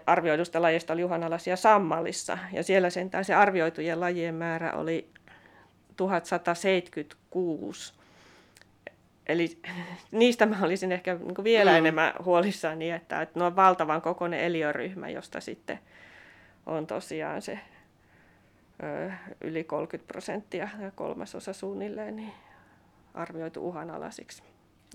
arvioidusta 0.06 0.62
lajista 0.62 0.94
oli 0.94 1.04
uhanalaisia 1.04 1.56
sammallissa. 1.56 2.38
Ja 2.54 2.63
siellä 2.63 2.89
sentään 2.89 3.25
se 3.25 3.34
arvioitujen 3.34 4.00
lajien 4.00 4.36
määrä 4.36 4.74
oli 4.74 5.10
1176. 5.96 7.94
Eli 9.27 9.60
niistä 10.12 10.46
mä 10.46 10.58
olisin 10.62 10.92
ehkä 10.92 11.13
niin 11.13 11.44
vielä 11.44 11.72
mm. 11.72 11.77
enemmän 11.77 12.13
huolissani, 12.25 12.92
että, 12.92 13.22
että 13.22 13.39
ne 13.39 13.46
on 13.46 13.56
valtavan 13.56 14.01
kokoinen 14.01 14.39
eliöryhmä, 14.39 15.10
josta 15.10 15.42
sitten 15.42 15.80
on 16.66 16.88
tosiaan 16.88 17.42
se 17.42 17.60
yli 19.42 19.63
30 19.63 20.08
prosenttia 20.08 20.70
ja 20.80 20.92
kolmasosa 20.92 21.54
suunnilleen 21.54 22.16
niin 22.16 22.34
arvioitu 23.13 23.68
uhanalaisiksi. 23.68 24.44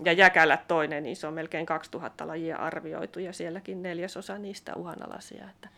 Ja 0.03 0.11
jäkälät 0.11 0.67
toinen 0.67 1.05
iso, 1.05 1.31
melkein 1.31 1.65
2000 1.65 2.27
lajia 2.27 2.57
arvioitu 2.57 3.19
ja 3.19 3.33
sielläkin 3.33 3.83
neljäsosa 3.83 4.37
niistä 4.37 4.75
uhanalaisia. 4.75 5.49
Että 5.49 5.69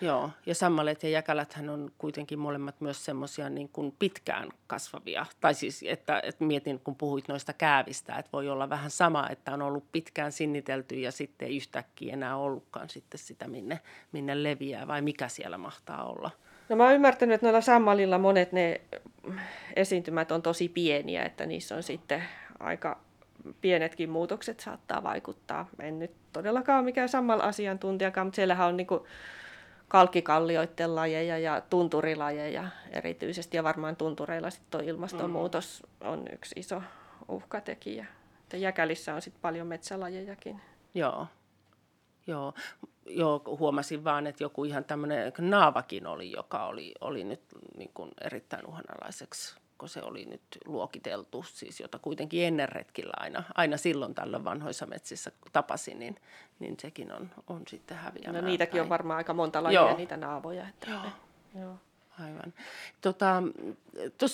Joo, 0.00 0.30
ja 0.46 0.54
sammalet 0.54 1.02
ja 1.02 1.08
jäkäläthän 1.08 1.70
on 1.70 1.92
kuitenkin 1.98 2.38
molemmat 2.38 2.80
myös 2.80 3.04
semmoisia 3.04 3.50
niin 3.50 3.68
kuin 3.68 3.94
pitkään 3.98 4.48
kasvavia. 4.66 5.26
Tai 5.40 5.54
siis, 5.54 5.84
että, 5.88 6.20
että 6.24 6.44
mietin, 6.44 6.80
kun 6.80 6.96
puhuit 6.96 7.28
noista 7.28 7.52
käävistä, 7.52 8.16
että 8.16 8.32
voi 8.32 8.48
olla 8.48 8.70
vähän 8.70 8.90
sama, 8.90 9.28
että 9.30 9.54
on 9.54 9.62
ollut 9.62 9.84
pitkään 9.92 10.32
sinnitelty 10.32 10.94
ja 10.94 11.12
sitten 11.12 11.48
ei 11.48 11.56
yhtäkkiä 11.56 12.12
enää 12.12 12.36
ollutkaan 12.36 12.88
sitten 12.88 13.18
sitä, 13.18 13.48
minne, 13.48 13.80
minne 14.12 14.42
leviää, 14.42 14.86
vai 14.86 15.02
mikä 15.02 15.28
siellä 15.28 15.58
mahtaa 15.58 16.04
olla. 16.04 16.30
No 16.68 16.76
mä 16.76 16.84
oon 16.84 16.94
ymmärtänyt, 16.94 17.34
että 17.34 17.46
noilla 17.46 17.60
sammalilla 17.60 18.18
monet 18.18 18.52
ne 18.52 18.80
esiintymät 19.76 20.32
on 20.32 20.42
tosi 20.42 20.68
pieniä, 20.68 21.24
että 21.24 21.46
niissä 21.46 21.76
on 21.76 21.82
sitten 21.82 22.24
aika 22.58 22.98
pienetkin 23.60 24.10
muutokset 24.10 24.60
saattaa 24.60 25.02
vaikuttaa. 25.02 25.68
En 25.80 25.98
nyt 25.98 26.10
todellakaan 26.32 26.78
ole 26.78 26.84
mikään 26.84 27.08
sammal-asiantuntijakaan, 27.08 28.26
mutta 28.26 28.36
siellähän 28.36 28.68
on 28.68 28.76
niinku 28.76 29.06
kalkkikallioiden 29.88 30.94
lajeja 30.94 31.38
ja 31.38 31.60
tunturilajeja 31.70 32.68
erityisesti. 32.90 33.56
Ja 33.56 33.64
varmaan 33.64 33.96
tuntureilla 33.96 34.50
sitten 34.50 34.70
tuo 34.70 34.90
ilmastonmuutos 34.90 35.86
on 36.00 36.24
yksi 36.32 36.60
iso 36.60 36.82
uhkatekijä. 37.28 38.06
Että 38.42 38.56
jäkälissä 38.56 39.14
on 39.14 39.22
sitten 39.22 39.42
paljon 39.42 39.66
metsälajejakin. 39.66 40.60
Joo. 40.94 41.26
Joo 42.26 42.54
joo, 43.08 43.42
huomasin 43.58 44.04
vaan, 44.04 44.26
että 44.26 44.44
joku 44.44 44.64
ihan 44.64 44.84
tämmöinen 44.84 45.32
naavakin 45.38 46.06
oli, 46.06 46.32
joka 46.32 46.66
oli, 46.66 46.94
oli 47.00 47.24
nyt 47.24 47.40
niin 47.76 47.90
kuin 47.94 48.10
erittäin 48.20 48.66
uhanalaiseksi, 48.66 49.56
se 49.86 50.02
oli 50.02 50.24
nyt 50.24 50.42
luokiteltu, 50.64 51.44
siis 51.48 51.80
jota 51.80 51.98
kuitenkin 51.98 52.44
ennen 52.44 52.68
retkillä 52.68 53.12
aina, 53.16 53.42
aina 53.54 53.76
silloin 53.76 54.14
tällöin 54.14 54.44
vanhoissa 54.44 54.86
metsissä 54.86 55.32
tapasin, 55.52 55.98
niin, 55.98 56.16
niin 56.58 56.76
sekin 56.80 57.12
on, 57.12 57.30
on 57.46 57.62
sitten 57.68 57.96
häviämään. 57.96 58.44
No 58.44 58.50
niitäkin 58.50 58.80
on 58.80 58.88
varmaan 58.88 59.16
aika 59.16 59.34
monta 59.34 59.62
lajia, 59.62 59.80
joo. 59.80 59.96
niitä 59.96 60.16
naavoja. 60.16 60.68
Että 60.68 60.90
joo. 60.90 61.02
Ne, 61.02 61.60
joo. 61.60 61.74
Aivan. 62.20 62.54
Tuossa 63.00 63.18
tota, 63.18 63.42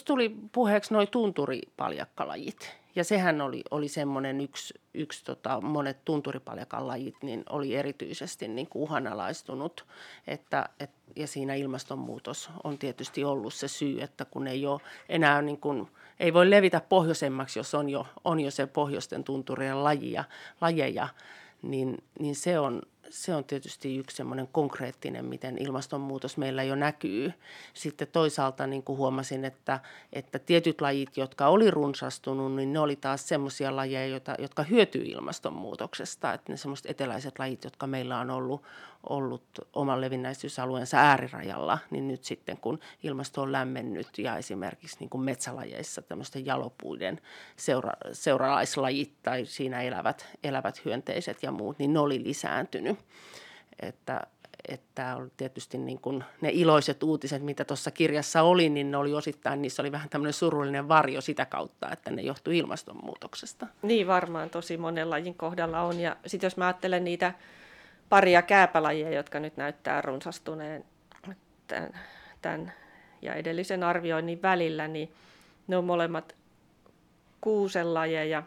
tuli 0.04 0.36
puheeksi 0.52 0.94
noin 0.94 1.08
tunturipaljakkalajit. 1.08 2.76
Ja 2.96 3.04
sehän 3.04 3.40
oli, 3.40 3.62
oli 3.70 3.88
semmoinen 3.88 4.40
yksi, 4.40 4.74
yksi 4.94 5.24
tota, 5.24 5.60
monet 5.60 6.04
tunturipaljakan 6.04 6.86
lajit 6.86 7.16
niin 7.22 7.44
oli 7.50 7.74
erityisesti 7.74 8.48
niin 8.48 8.66
kuin 8.66 8.82
uhanalaistunut. 8.82 9.86
Että, 10.26 10.68
et, 10.80 10.90
ja 11.16 11.26
siinä 11.26 11.54
ilmastonmuutos 11.54 12.50
on 12.64 12.78
tietysti 12.78 13.24
ollut 13.24 13.54
se 13.54 13.68
syy, 13.68 14.00
että 14.02 14.24
kun 14.24 14.46
ei 14.46 14.66
ole 14.66 14.80
enää 15.08 15.42
niin 15.42 15.60
kuin, 15.60 15.88
ei 16.20 16.34
voi 16.34 16.50
levitä 16.50 16.80
pohjoisemmaksi, 16.80 17.58
jos 17.58 17.74
on 17.74 17.88
jo, 17.90 18.06
on 18.24 18.40
jo 18.40 18.50
se 18.50 18.66
pohjoisten 18.66 19.24
tunturien 19.24 19.84
lajia, 19.84 20.24
lajeja, 20.60 21.08
niin, 21.62 22.02
niin 22.18 22.34
se 22.34 22.58
on, 22.58 22.82
se 23.10 23.34
on 23.34 23.44
tietysti 23.44 23.96
yksi 23.96 24.16
semmoinen 24.16 24.48
konkreettinen, 24.52 25.24
miten 25.24 25.58
ilmastonmuutos 25.58 26.36
meillä 26.36 26.62
jo 26.62 26.74
näkyy. 26.74 27.32
Sitten 27.74 28.08
toisaalta 28.12 28.66
niin 28.66 28.82
kuin 28.82 28.98
huomasin, 28.98 29.44
että, 29.44 29.80
että 30.12 30.38
tietyt 30.38 30.80
lajit, 30.80 31.16
jotka 31.16 31.48
oli 31.48 31.70
runsastunut, 31.70 32.54
niin 32.54 32.72
ne 32.72 32.78
oli 32.78 32.96
taas 32.96 33.28
semmoisia 33.28 33.76
lajeja, 33.76 34.20
jotka 34.38 34.62
hyötyy 34.62 35.02
ilmastonmuutoksesta. 35.02 36.32
Että 36.32 36.52
ne 36.52 36.56
semmoiset 36.56 36.90
eteläiset 36.90 37.38
lajit, 37.38 37.64
jotka 37.64 37.86
meillä 37.86 38.18
on 38.18 38.30
ollut, 38.30 38.62
ollut 39.08 39.44
oman 39.72 40.00
levinnäisyysalueensa 40.00 40.96
äärirajalla, 40.96 41.78
niin 41.90 42.08
nyt 42.08 42.24
sitten 42.24 42.56
kun 42.56 42.78
ilmasto 43.02 43.42
on 43.42 43.52
lämmennyt 43.52 44.18
ja 44.18 44.36
esimerkiksi 44.36 44.96
niin 45.00 45.10
kuin 45.10 45.24
metsälajeissa 45.24 46.02
tämmöisten 46.02 46.46
jalopuiden 46.46 47.20
seura, 47.56 47.92
seuralaislajit 48.12 49.12
tai 49.22 49.44
siinä 49.44 49.82
elävät, 49.82 50.28
elävät 50.44 50.84
hyönteiset 50.84 51.42
ja 51.42 51.52
muut, 51.52 51.78
niin 51.78 51.92
ne 51.92 51.98
oli 51.98 52.24
lisääntynyt. 52.24 52.98
Että, 53.80 54.20
että 54.68 55.16
oli 55.16 55.30
tietysti 55.36 55.78
niin 55.78 56.00
kuin 56.00 56.24
ne 56.40 56.50
iloiset 56.52 57.02
uutiset, 57.02 57.42
mitä 57.42 57.64
tuossa 57.64 57.90
kirjassa 57.90 58.42
oli, 58.42 58.68
niin 58.68 58.90
ne 58.90 58.96
oli 58.96 59.14
osittain, 59.14 59.62
niissä 59.62 59.82
oli 59.82 59.92
vähän 59.92 60.08
tämmöinen 60.08 60.32
surullinen 60.32 60.88
varjo 60.88 61.20
sitä 61.20 61.46
kautta, 61.46 61.90
että 61.92 62.10
ne 62.10 62.22
johtui 62.22 62.58
ilmastonmuutoksesta. 62.58 63.66
Niin 63.82 64.06
varmaan 64.06 64.50
tosi 64.50 64.76
monen 64.76 65.10
lajin 65.10 65.34
kohdalla 65.34 65.82
on. 65.82 66.00
Ja 66.00 66.16
sitten 66.26 66.46
jos 66.46 66.56
mä 66.56 66.66
ajattelen 66.66 67.04
niitä 67.04 67.34
paria 68.08 68.42
kääpälajia, 68.42 69.10
jotka 69.10 69.40
nyt 69.40 69.56
näyttää 69.56 70.02
runsastuneen 70.02 70.84
tämän, 71.66 72.00
tämän 72.42 72.72
ja 73.22 73.34
edellisen 73.34 73.82
arvioinnin 73.82 74.42
välillä, 74.42 74.88
niin 74.88 75.12
ne 75.66 75.76
on 75.76 75.84
molemmat 75.84 76.34
kuuselajeja 77.40 78.42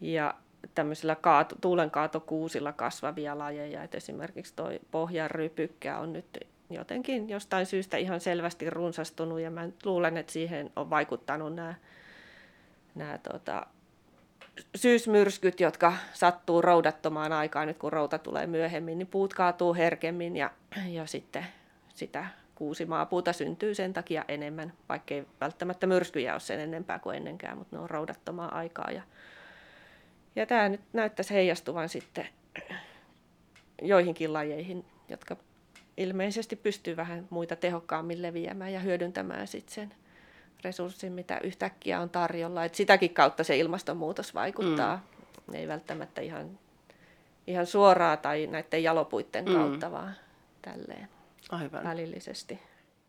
ja 0.00 0.34
tämmöisillä 0.74 1.14
kaatu, 1.14 1.54
tuulenkaatokuusilla 1.60 2.72
kasvavia 2.72 3.38
lajeja. 3.38 3.82
Et 3.82 3.94
esimerkiksi 3.94 4.56
tuo 4.56 4.70
pohjanrypykkä 4.90 5.98
on 5.98 6.12
nyt 6.12 6.38
jotenkin 6.70 7.28
jostain 7.28 7.66
syystä 7.66 7.96
ihan 7.96 8.20
selvästi 8.20 8.70
runsastunut 8.70 9.40
ja 9.40 9.50
mä 9.50 9.68
luulen, 9.84 10.16
että 10.16 10.32
siihen 10.32 10.70
on 10.76 10.90
vaikuttanut 10.90 11.54
nämä, 11.54 11.74
nämä 12.94 13.18
tota, 13.18 13.66
syysmyrskyt, 14.76 15.60
jotka 15.60 15.92
sattuu 16.12 16.62
roudattomaan 16.62 17.32
aikaan, 17.32 17.68
nyt 17.68 17.78
kun 17.78 17.92
routa 17.92 18.18
tulee 18.18 18.46
myöhemmin, 18.46 18.98
niin 18.98 19.06
puut 19.06 19.34
kaatuu 19.34 19.74
herkemmin 19.74 20.36
ja, 20.36 20.50
ja 20.88 21.06
sitten 21.06 21.46
sitä 21.94 22.26
kuusimaapuuta 22.54 23.32
syntyy 23.32 23.74
sen 23.74 23.92
takia 23.92 24.24
enemmän, 24.28 24.72
vaikkei 24.88 25.26
välttämättä 25.40 25.86
myrskyjä 25.86 26.32
ole 26.32 26.40
sen 26.40 26.60
enempää 26.60 26.98
kuin 26.98 27.16
ennenkään, 27.16 27.58
mutta 27.58 27.76
ne 27.76 27.82
on 27.82 27.90
roudattomaan 27.90 28.52
aikaa. 28.52 28.90
Ja 28.90 29.02
Ja 30.36 30.46
tämä 30.46 30.68
nyt 30.68 30.80
näyttäisi 30.92 31.34
heijastuvan 31.34 31.88
sitten 31.88 32.28
joihinkin 33.82 34.32
lajeihin, 34.32 34.84
jotka 35.08 35.36
ilmeisesti 35.96 36.56
pystyy 36.56 36.96
vähän 36.96 37.26
muita 37.30 37.56
tehokkaammin 37.56 38.22
leviämään 38.22 38.72
ja 38.72 38.80
hyödyntämään 38.80 39.46
sitten 39.46 39.74
sen 39.74 39.94
resurssin, 40.64 41.12
mitä 41.12 41.40
yhtäkkiä 41.44 42.00
on 42.00 42.10
tarjolla. 42.10 42.64
Et 42.64 42.74
sitäkin 42.74 43.14
kautta 43.14 43.44
se 43.44 43.56
ilmastonmuutos 43.56 44.34
vaikuttaa. 44.34 44.96
Mm. 45.46 45.54
Ei 45.54 45.68
välttämättä 45.68 46.20
ihan, 46.20 46.58
ihan 47.46 47.66
suoraan 47.66 48.18
tai 48.18 48.46
näiden 48.46 48.82
jalopuitten 48.82 49.44
mm. 49.44 49.54
kautta, 49.54 49.92
vaan 49.92 50.16
tälleen 50.62 51.08
Aivan. 51.50 51.84
välillisesti. 51.84 52.60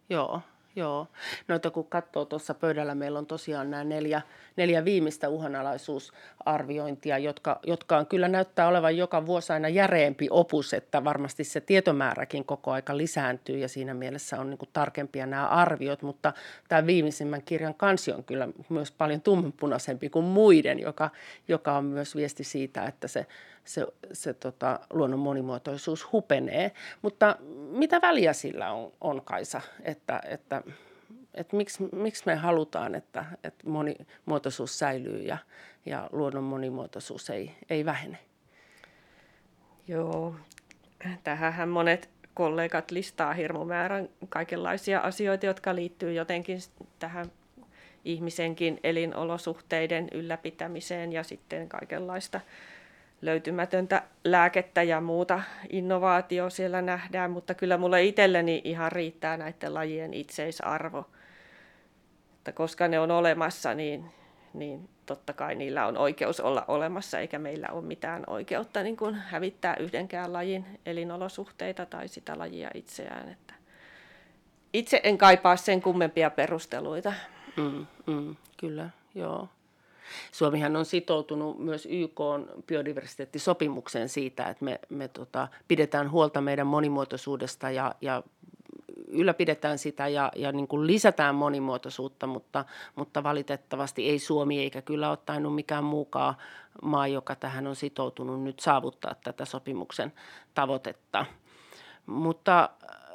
Joo, 0.10 0.42
Joo, 0.76 1.08
noita 1.48 1.72
kun 1.72 1.88
katsoo 1.90 2.26
tuossa 2.26 2.54
pöydällä, 2.54 2.96
meillä 2.96 3.20
on 3.20 3.26
tosiaan 3.26 3.72
nämä 3.72 3.84
neljä, 3.84 4.22
neljä 4.56 4.86
viimeistä 4.86 5.30
uhanalaisuusarviointia, 5.30 7.18
jotka, 7.18 7.60
jotka 7.64 7.98
on 7.98 8.06
kyllä 8.06 8.28
näyttää 8.28 8.68
olevan 8.68 8.98
joka 8.98 9.26
vuosi 9.26 9.54
aina 9.54 9.70
järeempi 9.70 10.28
opus, 10.30 10.74
että 10.74 11.04
varmasti 11.04 11.44
se 11.44 11.62
tietomääräkin 11.62 12.46
koko 12.46 12.72
aika 12.72 12.98
lisääntyy 12.98 13.58
ja 13.58 13.70
siinä 13.70 13.94
mielessä 13.94 14.40
on 14.40 14.50
niin 14.50 14.58
kuin 14.58 14.70
tarkempia 14.74 15.26
nämä 15.26 15.48
arviot, 15.48 16.02
mutta 16.02 16.34
tämä 16.68 16.86
viimeisimmän 16.86 17.42
kirjan 17.42 17.76
kansi 17.76 18.12
on 18.12 18.24
kyllä 18.24 18.48
myös 18.70 18.92
paljon 18.92 19.22
tummanpunaisempi 19.22 20.10
kuin 20.10 20.26
muiden, 20.26 20.80
joka, 20.80 21.10
joka 21.48 21.78
on 21.78 21.86
myös 21.86 22.16
viesti 22.16 22.44
siitä, 22.44 22.86
että 22.86 23.08
se 23.08 23.26
se, 23.66 23.88
se 24.14 24.34
tota, 24.34 24.80
luonnon 24.94 25.20
monimuotoisuus 25.20 26.12
hupenee. 26.12 26.72
Mutta 27.02 27.36
mitä 27.72 28.02
väliä 28.02 28.34
sillä 28.34 28.72
on, 28.72 28.92
on 29.02 29.22
Kaisa, 29.26 29.62
että, 29.84 30.22
että, 30.26 30.62
että 31.34 31.56
miksi, 31.56 31.84
miksi 31.92 32.24
me 32.26 32.36
halutaan, 32.36 32.96
että, 32.96 33.26
että 33.44 33.70
monimuotoisuus 33.70 34.80
säilyy 34.80 35.22
ja, 35.22 35.38
ja 35.86 36.10
luonnon 36.12 36.44
monimuotoisuus 36.44 37.30
ei, 37.30 37.52
ei 37.70 37.86
vähene? 37.86 38.18
Joo, 39.88 40.36
tähän 41.24 41.70
monet 41.70 42.10
kollegat 42.34 42.92
listaa 42.92 43.34
hirmumäärän 43.34 44.10
kaikenlaisia 44.30 45.00
asioita, 45.00 45.46
jotka 45.46 45.76
liittyy 45.76 46.14
jotenkin 46.14 46.60
tähän 47.00 47.26
ihmisenkin 48.06 48.80
elinolosuhteiden 48.84 50.08
ylläpitämiseen 50.14 51.14
ja 51.14 51.24
sitten 51.24 51.70
kaikenlaista 51.70 52.42
löytymätöntä 53.22 54.04
lääkettä 54.24 54.84
ja 54.84 55.02
muuta 55.02 55.42
innovaatio 55.70 56.50
siellä 56.50 56.82
nähdään, 56.82 57.32
mutta 57.32 57.54
kyllä 57.54 57.78
mulle 57.78 58.04
itselleni 58.04 58.62
ihan 58.64 58.92
riittää 58.92 59.38
näiden 59.38 59.74
lajien 59.74 60.14
itseisarvo. 60.14 61.06
Että 62.38 62.52
koska 62.52 62.88
ne 62.88 63.00
on 63.00 63.12
olemassa, 63.12 63.74
niin, 63.74 64.06
niin 64.54 64.90
totta 65.06 65.34
kai 65.34 65.56
niillä 65.56 65.88
on 65.88 65.98
oikeus 65.98 66.40
olla 66.40 66.66
olemassa, 66.68 67.20
eikä 67.20 67.40
meillä 67.40 67.68
ole 67.72 67.86
mitään 67.86 68.24
oikeutta 68.28 68.84
niin 68.84 68.98
kuin 68.98 69.16
hävittää 69.16 69.76
yhdenkään 69.76 70.34
lajin 70.34 70.66
elinolosuhteita 70.86 71.86
tai 71.86 72.08
sitä 72.08 72.38
lajia 72.38 72.70
itseään. 72.74 73.30
Että 73.30 73.54
itse 74.74 75.02
en 75.04 75.18
kaipaa 75.18 75.56
sen 75.56 75.82
kummempia 75.82 76.30
perusteluita. 76.30 77.14
Mm, 77.58 77.86
mm, 78.08 78.36
kyllä, 78.58 78.90
joo. 79.16 79.50
Suomihan 80.32 80.76
on 80.76 80.86
sitoutunut 80.86 81.60
myös 81.60 81.88
YK 81.92 82.20
biodiversiteettisopimukseen 82.68 84.10
siitä, 84.10 84.46
että 84.46 84.66
me, 84.66 84.80
me 84.90 85.08
tota, 85.08 85.48
pidetään 85.68 86.12
huolta 86.12 86.42
meidän 86.42 86.68
monimuotoisuudesta 86.68 87.72
ja, 87.72 87.96
ja 88.02 88.24
ylläpidetään 89.08 89.78
sitä 89.78 90.08
ja, 90.08 90.32
ja 90.36 90.52
niin 90.52 90.68
kuin 90.68 90.88
lisätään 90.88 91.36
monimuotoisuutta, 91.36 92.28
mutta, 92.28 92.66
mutta 92.96 93.24
valitettavasti 93.24 94.10
ei 94.10 94.20
Suomi 94.20 94.60
eikä 94.60 94.82
kyllä 94.82 95.10
ole 95.10 95.18
tainnut 95.26 95.56
mikään 95.56 95.84
muukaan 95.84 96.36
maa, 96.82 97.08
joka 97.08 97.36
tähän 97.36 97.68
on 97.68 97.76
sitoutunut 97.76 98.44
nyt 98.44 98.60
saavuttaa 98.60 99.16
tätä 99.24 99.46
sopimuksen 99.46 100.14
tavoitetta. 100.54 101.26
Mutta 102.06 102.70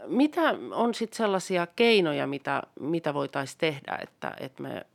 mitä 0.07 0.41
on 0.71 0.95
sitten 0.95 1.17
sellaisia 1.17 1.67
keinoja, 1.67 2.27
mitä, 2.27 2.63
mitä 2.81 3.15
voitaisiin 3.15 3.59
tehdä, 3.59 3.99
että, 4.03 4.35
että 4.41 4.63
me 4.63 4.87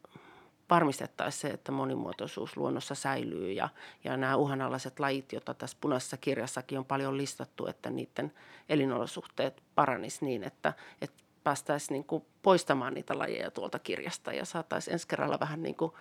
varmistettaisiin 0.69 1.41
se, 1.41 1.47
että 1.47 1.71
monimuotoisuus 1.71 2.57
luonnossa 2.57 2.95
säilyy 2.95 3.51
ja, 3.51 3.69
ja 4.03 4.17
nämä 4.17 4.35
uhanalaiset 4.35 4.99
lajit, 4.99 5.33
joita 5.33 5.53
tässä 5.53 5.77
punaisessa 5.81 6.17
kirjassakin 6.17 6.79
on 6.79 6.85
paljon 6.85 7.17
listattu, 7.17 7.67
että 7.67 7.89
niiden 7.89 8.31
elinolosuhteet 8.69 9.63
paranis 9.75 10.21
niin, 10.21 10.43
että, 10.43 10.73
että 11.01 11.23
päästäisiin 11.43 11.93
niin 11.93 12.03
kuin 12.03 12.25
poistamaan 12.41 12.93
niitä 12.93 13.17
lajeja 13.17 13.51
tuolta 13.51 13.79
kirjasta 13.79 14.33
ja 14.33 14.45
saataisiin 14.45 14.93
ensi 14.93 15.07
kerralla 15.07 15.39
vähän 15.39 15.63
niin 15.63 15.75
kuin 15.75 15.91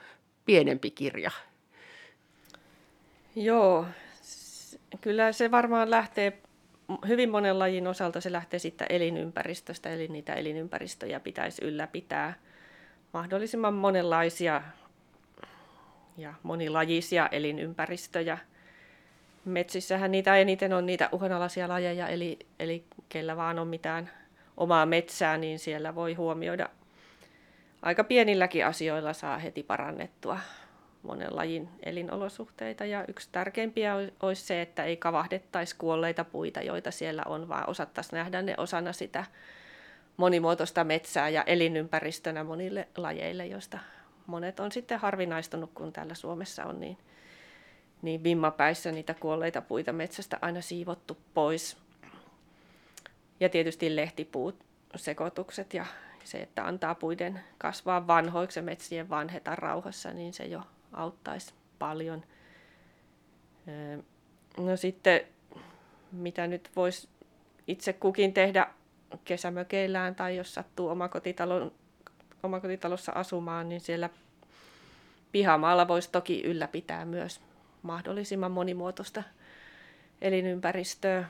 pienempi 0.45 0.91
kirja. 0.91 1.31
Joo, 3.37 3.87
kyllä 5.01 5.33
se 5.33 5.51
varmaan 5.51 5.91
lähtee 5.91 6.43
hyvin 7.09 7.31
monen 7.31 7.59
lajin 7.59 7.87
osalta 7.87 8.21
se 8.21 8.33
lähtee 8.33 8.59
sitten 8.59 8.87
elinympäristöstä, 8.91 9.91
eli 9.91 10.09
niitä 10.09 10.35
elinympäristöjä 10.35 11.21
pitäisi 11.21 11.65
ylläpitää– 11.65 12.35
mahdollisimman 13.13 13.75
monenlaisia 13.75 14.63
ja 16.17 16.35
monilajisia 16.43 17.29
elinympäristöjä. 17.33 18.39
Metsissähän 19.45 20.11
niitä 20.11 20.37
eniten 20.37 20.73
on 20.73 20.87
niitä 20.87 21.09
uhanalaisia 21.13 21.69
lajeja, 21.69 22.09
eli, 22.09 22.39
eli 22.59 22.85
kellä 23.09 23.37
vaan 23.37 23.59
on 23.59 23.69
mitään 23.69 24.11
omaa 24.57 24.87
metsää, 24.87 25.37
niin 25.37 25.59
siellä 25.59 25.95
voi 25.95 26.15
huomioida 26.15 26.69
aika 27.83 28.05
pienilläkin 28.05 28.67
asioilla 28.67 29.13
saa 29.13 29.39
heti 29.39 29.63
parannettua 29.63 30.39
monen 31.03 31.37
lajin 31.37 31.69
elinolosuhteita. 31.83 32.85
Ja 32.85 33.05
yksi 33.09 33.29
tärkeimpiä 33.33 33.95
olisi 34.23 34.43
se, 34.43 34.63
että 34.63 34.85
ei 34.85 34.97
kavahdettaisi 34.97 35.77
kuolleita 35.79 36.25
puita, 36.25 36.63
joita 36.63 36.91
siellä 36.91 37.23
on, 37.27 37.49
vaan 37.49 37.69
osattaisiin 37.69 38.19
nähdä 38.19 38.43
ne 38.43 38.55
osana 38.57 38.93
sitä 38.93 39.25
monimuotoista 40.19 40.85
metsää 40.85 41.29
ja 41.29 41.43
elinympäristönä 41.43 42.45
monille 42.45 42.89
lajeille, 42.97 43.47
joista 43.47 43.79
monet 44.27 44.61
on 44.61 44.73
sitten 44.73 44.99
harvinaistunut, 44.99 45.71
kun 45.75 45.93
täällä 45.93 46.15
Suomessa 46.15 46.65
on 46.65 46.81
niin, 46.81 46.99
niin 48.03 48.23
vimmapäissä 48.23 48.93
niitä 48.93 49.15
kuolleita 49.15 49.63
puita 49.63 49.93
metsästä 49.93 50.39
aina 50.41 50.61
siivottu 50.61 51.19
pois. 51.35 51.77
Ja 53.41 53.49
tietysti 53.49 53.97
lehtipuut, 53.97 54.65
sekoitukset 54.97 55.75
ja 55.75 55.87
se, 56.25 56.39
että 56.39 56.67
antaa 56.67 56.95
puiden 56.95 57.41
kasvaa 57.59 58.07
vanhoiksi 58.07 58.59
ja 58.59 58.63
metsien 58.63 59.11
vanheta 59.11 59.57
rauhassa, 59.57 60.13
niin 60.13 60.35
se 60.35 60.45
jo 60.45 60.63
auttaisi 60.93 61.55
paljon. 61.79 62.25
No 64.57 64.77
sitten, 64.77 65.21
mitä 66.13 66.47
nyt 66.47 66.71
voisi 66.77 67.09
itse 67.67 67.93
kukin 67.93 68.35
tehdä 68.35 68.67
kesämökeillään 69.25 70.15
tai 70.15 70.37
jos 70.37 70.55
sattuu 70.55 70.89
omakotitalossa 72.43 73.13
asumaan, 73.13 73.69
niin 73.69 73.81
siellä 73.81 74.11
pihamaalla 75.33 75.89
voisi 75.89 76.09
toki 76.13 76.43
ylläpitää 76.43 77.05
myös 77.05 77.41
mahdollisimman 77.83 78.51
monimuotoista 78.51 79.23
elinympäristöä 80.21 81.25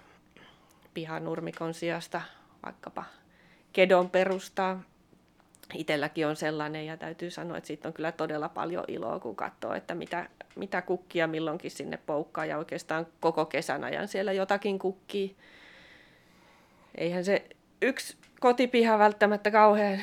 pihanurmikon 0.94 1.74
sijasta 1.74 2.20
vaikkapa 2.64 3.04
kedon 3.72 4.10
perustaa. 4.10 4.82
Itelläkin 5.74 6.26
on 6.26 6.36
sellainen 6.36 6.86
ja 6.86 6.96
täytyy 6.96 7.30
sanoa, 7.30 7.56
että 7.56 7.66
siitä 7.66 7.88
on 7.88 7.94
kyllä 7.94 8.12
todella 8.12 8.48
paljon 8.48 8.84
iloa, 8.88 9.20
kun 9.20 9.36
katsoo, 9.36 9.74
että 9.74 9.94
mitä, 9.94 10.28
mitä 10.56 10.82
kukkia 10.82 11.26
milloinkin 11.26 11.70
sinne 11.70 11.96
poukkaa 11.96 12.44
ja 12.44 12.58
oikeastaan 12.58 13.06
koko 13.20 13.46
kesän 13.46 13.84
ajan 13.84 14.08
siellä 14.08 14.32
jotakin 14.32 14.78
kukkii. 14.78 15.36
Eihän 16.94 17.24
se 17.24 17.46
yksi 17.82 18.16
kotipiha 18.40 18.98
välttämättä 18.98 19.50
kauhean, 19.50 20.00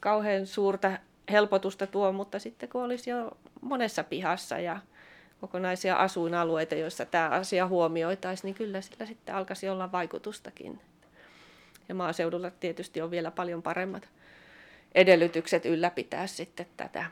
kauhean 0.00 0.46
suurta 0.46 0.92
helpotusta 1.30 1.86
tuo, 1.86 2.12
mutta 2.12 2.38
sitten 2.38 2.68
kun 2.68 2.82
olisi 2.82 3.10
jo 3.10 3.36
monessa 3.60 4.04
pihassa 4.04 4.58
ja 4.58 4.80
kokonaisia 5.40 5.96
asuinalueita, 5.96 6.74
joissa 6.74 7.04
tämä 7.04 7.28
asia 7.28 7.66
huomioitaisiin, 7.66 8.48
niin 8.48 8.54
kyllä 8.54 8.80
sillä 8.80 9.06
sitten 9.06 9.34
alkaisi 9.34 9.68
olla 9.68 9.92
vaikutustakin. 9.92 10.80
Ja 11.88 11.94
maaseudulla 11.94 12.50
tietysti 12.50 13.00
on 13.02 13.10
vielä 13.10 13.30
paljon 13.30 13.62
paremmat 13.62 14.08
edellytykset 14.94 15.64
ylläpitää 15.64 16.26
sitten 16.26 16.66
tätä 16.76 17.04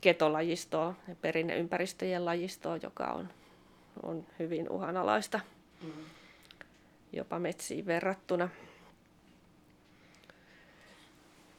ketolajistoa, 0.00 0.94
perinneympäristöjen 1.20 2.24
lajistoa, 2.24 2.76
joka 2.76 3.04
on, 3.04 3.28
on 4.02 4.26
hyvin 4.38 4.70
uhanalaista 4.70 5.40
mm. 5.82 5.92
jopa 7.12 7.38
metsiin 7.38 7.86
verrattuna. 7.86 8.48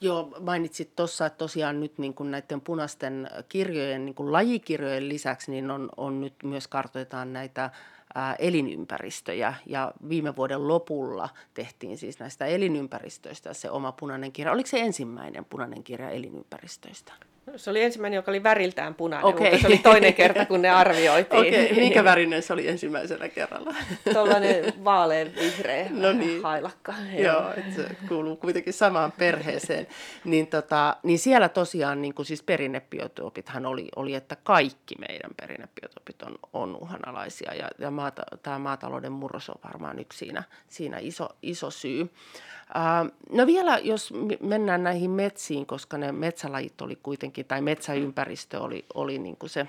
Joo, 0.04 0.36
mainitsit 0.40 0.96
tuossa, 0.96 1.26
että 1.26 1.38
tosiaan 1.38 1.80
nyt 1.80 1.98
niin 1.98 2.14
kuin 2.14 2.32
näiden 2.32 2.62
punaisten 2.62 3.30
kirjojen, 3.50 4.06
niin 4.06 4.16
kuin 4.16 4.32
lajikirjojen 4.32 5.10
lisäksi, 5.10 5.52
niin 5.52 5.72
on, 5.72 5.90
on 5.98 6.22
nyt 6.22 6.34
myös 6.44 6.68
kartoitetaan 6.68 7.34
näitä 7.34 7.70
ää, 8.16 8.36
elinympäristöjä. 8.36 9.54
Ja 9.66 9.94
viime 10.10 10.36
vuoden 10.36 10.68
lopulla 10.68 11.30
tehtiin 11.54 11.98
siis 11.98 12.20
näistä 12.20 12.46
elinympäristöistä 12.46 13.54
se 13.54 13.72
oma 13.72 13.92
punainen 13.92 14.32
kirja. 14.32 14.52
Oliko 14.54 14.68
se 14.68 14.80
ensimmäinen 14.80 15.46
punainen 15.46 15.84
kirja 15.84 16.10
elinympäristöistä? 16.10 17.14
Se 17.56 17.70
oli 17.70 17.84
ensimmäinen, 17.84 18.16
joka 18.16 18.32
oli 18.32 18.44
väriltään 18.44 18.96
punainen, 18.96 19.26
okay. 19.26 19.50
mutta 19.50 19.62
se 19.62 19.68
oli 19.68 19.78
toinen 19.78 20.14
kerta, 20.14 20.46
kun 20.46 20.62
ne 20.62 20.70
arvioitiin. 20.70 21.40
Okei, 21.40 21.66
okay. 21.66 21.76
minkä 21.76 22.04
värinen 22.04 22.44
se 22.44 22.54
oli 22.54 22.68
ensimmäisellä 22.68 23.30
kerralla? 23.30 23.76
Tuollainen 24.14 24.74
vaaleanvihreä 24.84 25.88
no 25.90 26.14
niin. 26.14 26.44
hailakka. 26.44 26.94
Joo, 27.18 27.54
se 27.76 27.96
kuuluu 28.08 28.36
kuitenkin 28.36 28.74
samaan 28.74 29.12
perheeseen. 29.12 29.88
niin, 30.26 30.48
tota, 30.48 30.98
niin 31.04 31.20
siellä 31.20 31.50
tosiaan 31.50 32.02
niin 32.02 32.14
kuin 32.14 32.26
siis 32.26 32.44
perinnebiotopithan 32.44 33.66
oli, 33.66 33.88
oli, 33.96 34.14
että 34.14 34.38
kaikki 34.44 34.96
meidän 34.96 35.32
perinnebiotopit 35.42 36.22
on, 36.22 36.36
on 36.54 36.78
uhanalaisia. 36.82 37.54
Ja, 37.54 37.70
ja 37.78 37.92
maata, 37.92 38.24
tämä 38.44 38.60
maatalouden 38.60 39.12
murros 39.12 39.50
on 39.50 39.60
varmaan 39.64 40.00
yksi 40.00 40.20
siinä, 40.20 40.44
siinä 40.68 40.98
iso, 41.02 41.30
iso 41.42 41.72
syy. 41.72 42.10
No 43.32 43.48
vielä, 43.48 43.78
jos 43.78 44.14
mennään 44.40 44.84
näihin 44.84 45.12
metsiin, 45.12 45.66
koska 45.66 45.98
ne 45.98 46.12
metsälajit 46.12 46.82
oli 46.82 46.96
kuitenkin, 46.96 47.46
tai 47.46 47.62
metsäympäristö 47.62 48.62
oli, 48.62 48.86
oli 48.94 49.20
niin 49.20 49.38
kuin 49.38 49.50
se 49.50 49.68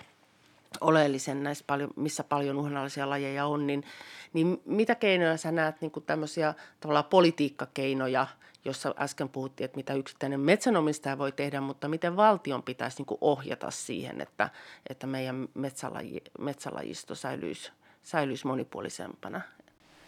oleellisen 0.80 1.42
näissä 1.42 1.64
paljon, 1.66 1.90
missä 1.96 2.24
paljon 2.24 2.58
uhanalaisia 2.58 3.10
lajeja 3.10 3.46
on, 3.46 3.66
niin, 3.66 3.84
niin 4.32 4.62
mitä 4.64 4.94
keinoja 4.94 5.36
sä 5.36 5.52
näet 5.52 5.80
niin 5.80 5.90
kuin 5.90 6.04
tämmöisiä 6.04 6.54
tavallaan 6.80 7.04
politiikkakeinoja, 7.04 8.26
jossa 8.64 8.94
äsken 8.98 9.28
puhuttiin, 9.28 9.64
että 9.64 9.76
mitä 9.76 9.94
yksittäinen 9.94 10.40
metsänomistaja 10.40 11.18
voi 11.18 11.32
tehdä, 11.32 11.60
mutta 11.60 11.88
miten 11.88 12.16
valtion 12.16 12.62
pitäisi 12.62 12.98
niin 12.98 13.06
kuin 13.06 13.18
ohjata 13.20 13.70
siihen, 13.70 14.20
että, 14.20 14.50
että 14.88 15.06
meidän 15.06 15.48
metsälaji, 15.54 16.22
metsälajisto 16.38 17.14
säilyisi, 17.14 17.72
säilyisi 18.02 18.46
monipuolisempana? 18.46 19.40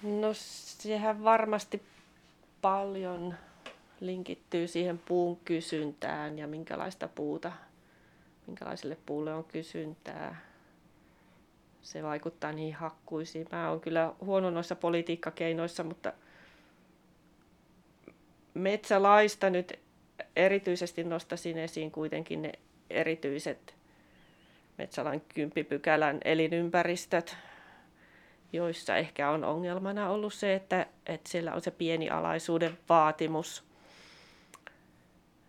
No 0.02 0.28
sehän 0.32 1.24
varmasti 1.24 1.82
paljon 2.66 3.34
linkittyy 4.00 4.68
siihen 4.68 4.98
puun 4.98 5.36
kysyntään 5.44 6.38
ja 6.38 6.46
minkälaista 6.46 7.08
puuta, 7.08 7.52
minkälaiselle 8.46 8.96
puulle 9.06 9.34
on 9.34 9.44
kysyntää. 9.44 10.40
Se 11.82 12.02
vaikuttaa 12.02 12.52
niihin 12.52 12.74
hakkuisiin. 12.74 13.46
Mä 13.52 13.70
oon 13.70 13.80
kyllä 13.80 14.12
huono 14.20 14.50
noissa 14.50 14.76
politiikkakeinoissa, 14.76 15.84
mutta 15.84 16.12
metsälaista 18.54 19.50
nyt 19.50 19.78
erityisesti 20.36 21.04
nostasin 21.04 21.58
esiin 21.58 21.90
kuitenkin 21.90 22.42
ne 22.42 22.52
erityiset 22.90 23.74
metsälain 24.78 25.22
10 25.34 25.66
pykälän 25.66 26.20
elinympäristöt, 26.24 27.36
joissa 28.52 28.96
ehkä 28.96 29.30
on 29.30 29.44
ongelmana 29.44 30.10
ollut 30.10 30.34
se, 30.34 30.54
että, 30.54 30.86
että 31.06 31.30
siellä 31.30 31.52
on 31.52 31.60
se 31.60 31.70
pieni 31.70 32.10
alaisuuden 32.10 32.78
vaatimus. 32.88 33.64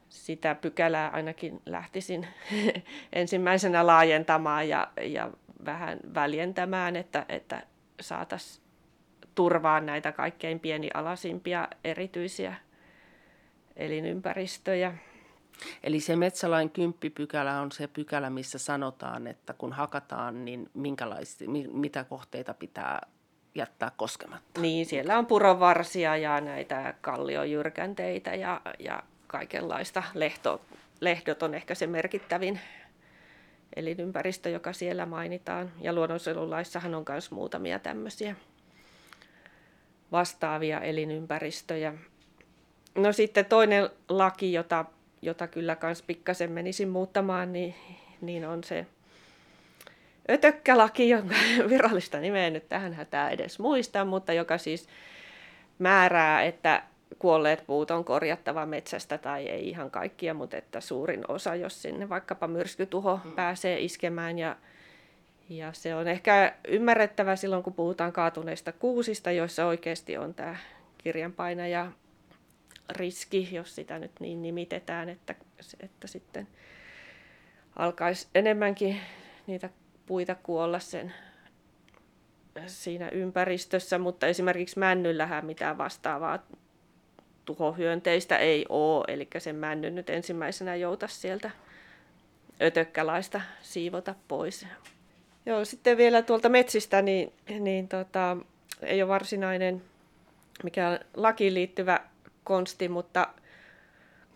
Sitä 0.09 0.55
pykälää 0.55 1.09
ainakin 1.09 1.61
lähtisin 1.65 2.27
ensimmäisenä 3.13 3.87
laajentamaan 3.87 4.69
ja, 4.69 4.87
ja 5.01 5.31
vähän 5.65 5.99
väljentämään, 6.13 6.95
että, 6.95 7.25
että 7.29 7.63
saataisiin 8.01 8.63
turvaa 9.35 9.81
näitä 9.81 10.11
kaikkein 10.11 10.59
pienialaisimpia 10.59 11.67
erityisiä 11.83 12.55
elinympäristöjä. 13.75 14.93
Eli 15.83 15.99
se 15.99 16.15
metsälain 16.15 16.69
kymppipykälä 16.69 17.61
on 17.61 17.71
se 17.71 17.87
pykälä, 17.87 18.29
missä 18.29 18.57
sanotaan, 18.57 19.27
että 19.27 19.53
kun 19.53 19.73
hakataan, 19.73 20.45
niin 20.45 20.69
mitä 21.73 22.03
kohteita 22.03 22.53
pitää 22.53 23.01
jättää 23.55 23.91
koskematta. 23.97 24.61
Niin, 24.61 24.85
siellä 24.85 25.17
on 25.17 25.25
purovarsia 25.25 26.17
ja 26.17 26.41
näitä 26.41 26.93
kalliojyrkänteitä 27.01 28.35
ja, 28.35 28.61
ja 28.79 29.03
kaikenlaista. 29.27 30.03
Lehto, 30.13 30.61
lehdot 30.99 31.43
on 31.43 31.53
ehkä 31.53 31.75
se 31.75 31.87
merkittävin 31.87 32.59
elinympäristö, 33.75 34.49
joka 34.49 34.73
siellä 34.73 35.05
mainitaan. 35.05 35.71
Ja 35.81 35.93
luonnonsuojelulaissahan 35.93 36.95
on 36.95 37.05
myös 37.09 37.31
muutamia 37.31 37.79
tämmöisiä 37.79 38.35
vastaavia 40.11 40.79
elinympäristöjä. 40.79 41.93
No 42.95 43.13
sitten 43.13 43.45
toinen 43.45 43.89
laki, 44.09 44.53
jota 44.53 44.85
jota 45.21 45.47
kyllä 45.47 45.75
kans 45.75 46.01
pikkasen 46.01 46.51
menisin 46.51 46.89
muuttamaan, 46.89 47.53
niin, 47.53 47.75
niin 48.21 48.47
on 48.47 48.63
se 48.63 48.85
ötökkälaki, 50.29 51.09
jonka 51.09 51.35
virallista 51.69 52.19
nimeä 52.19 52.49
nyt 52.49 52.69
tähän 52.69 52.93
hätää 52.93 53.29
edes 53.29 53.59
muista, 53.59 54.05
mutta 54.05 54.33
joka 54.33 54.57
siis 54.57 54.87
määrää, 55.79 56.43
että 56.43 56.83
kuolleet 57.19 57.63
puut 57.67 57.91
on 57.91 58.05
korjattava 58.05 58.65
metsästä 58.65 59.17
tai 59.17 59.49
ei 59.49 59.69
ihan 59.69 59.91
kaikkia, 59.91 60.33
mutta 60.33 60.57
että 60.57 60.81
suurin 60.81 61.23
osa, 61.27 61.55
jos 61.55 61.81
sinne 61.81 62.09
vaikkapa 62.09 62.47
myrskytuho 62.47 63.19
mm. 63.23 63.31
pääsee 63.31 63.79
iskemään 63.79 64.39
ja 64.39 64.55
ja 65.49 65.73
se 65.73 65.95
on 65.95 66.07
ehkä 66.07 66.53
ymmärrettävä 66.67 67.35
silloin, 67.35 67.63
kun 67.63 67.73
puhutaan 67.73 68.13
kaatuneista 68.13 68.71
kuusista, 68.71 69.31
joissa 69.31 69.65
oikeasti 69.65 70.17
on 70.17 70.33
tämä 70.33 70.55
kirjanpainaja 70.97 71.91
riski, 72.89 73.49
jos 73.51 73.75
sitä 73.75 73.99
nyt 73.99 74.11
niin 74.19 74.41
nimitetään, 74.41 75.09
että, 75.09 75.35
että 75.79 76.07
sitten 76.07 76.47
alkaisi 77.75 78.27
enemmänkin 78.35 78.99
niitä 79.47 79.69
puita 80.05 80.35
kuolla 80.35 80.79
sen 80.79 81.13
siinä 82.67 83.09
ympäristössä, 83.09 83.97
mutta 83.97 84.27
esimerkiksi 84.27 84.79
männyllähän 84.79 85.45
mitään 85.45 85.77
vastaavaa 85.77 86.39
tuhohyönteistä 87.45 88.37
ei 88.37 88.65
ole, 88.69 89.05
eli 89.07 89.27
sen 89.37 89.55
männyn 89.55 89.95
nyt 89.95 90.09
ensimmäisenä 90.09 90.75
jouta 90.75 91.07
sieltä 91.07 91.51
ötökkälaista 92.61 93.41
siivota 93.61 94.15
pois. 94.27 94.67
Joo, 95.45 95.65
sitten 95.65 95.97
vielä 95.97 96.21
tuolta 96.21 96.49
metsistä, 96.49 97.01
niin, 97.01 97.33
niin 97.59 97.87
tota, 97.87 98.37
ei 98.81 99.01
ole 99.01 99.09
varsinainen 99.09 99.81
mikä 100.63 100.99
lakiin 101.15 101.53
liittyvä 101.53 101.99
konsti, 102.47 102.89
mutta 102.89 103.27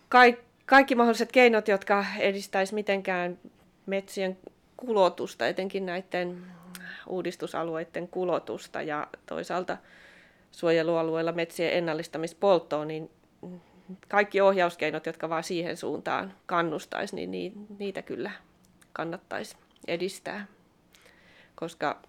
kaikki, 0.08 0.44
kaikki 0.66 0.94
mahdolliset 0.94 1.32
keinot, 1.32 1.68
jotka 1.68 2.04
edistäisi 2.18 2.74
mitenkään 2.74 3.38
metsien 3.86 4.38
kulotusta, 4.76 5.46
etenkin 5.46 5.86
näiden 5.86 6.44
uudistusalueiden 7.06 8.08
kulotusta 8.08 8.82
ja 8.82 9.06
toisaalta 9.26 9.76
suojelualueella 10.50 11.32
metsien 11.32 11.72
ennallistamispolttoon, 11.72 12.88
niin 12.88 13.10
kaikki 14.08 14.40
ohjauskeinot, 14.40 15.06
jotka 15.06 15.28
vaan 15.28 15.44
siihen 15.44 15.76
suuntaan 15.76 16.34
kannustaisi, 16.46 17.26
niin 17.26 17.66
niitä 17.78 18.02
kyllä 18.02 18.30
kannattaisi 18.92 19.56
edistää. 19.88 20.46
Koska 21.54 22.02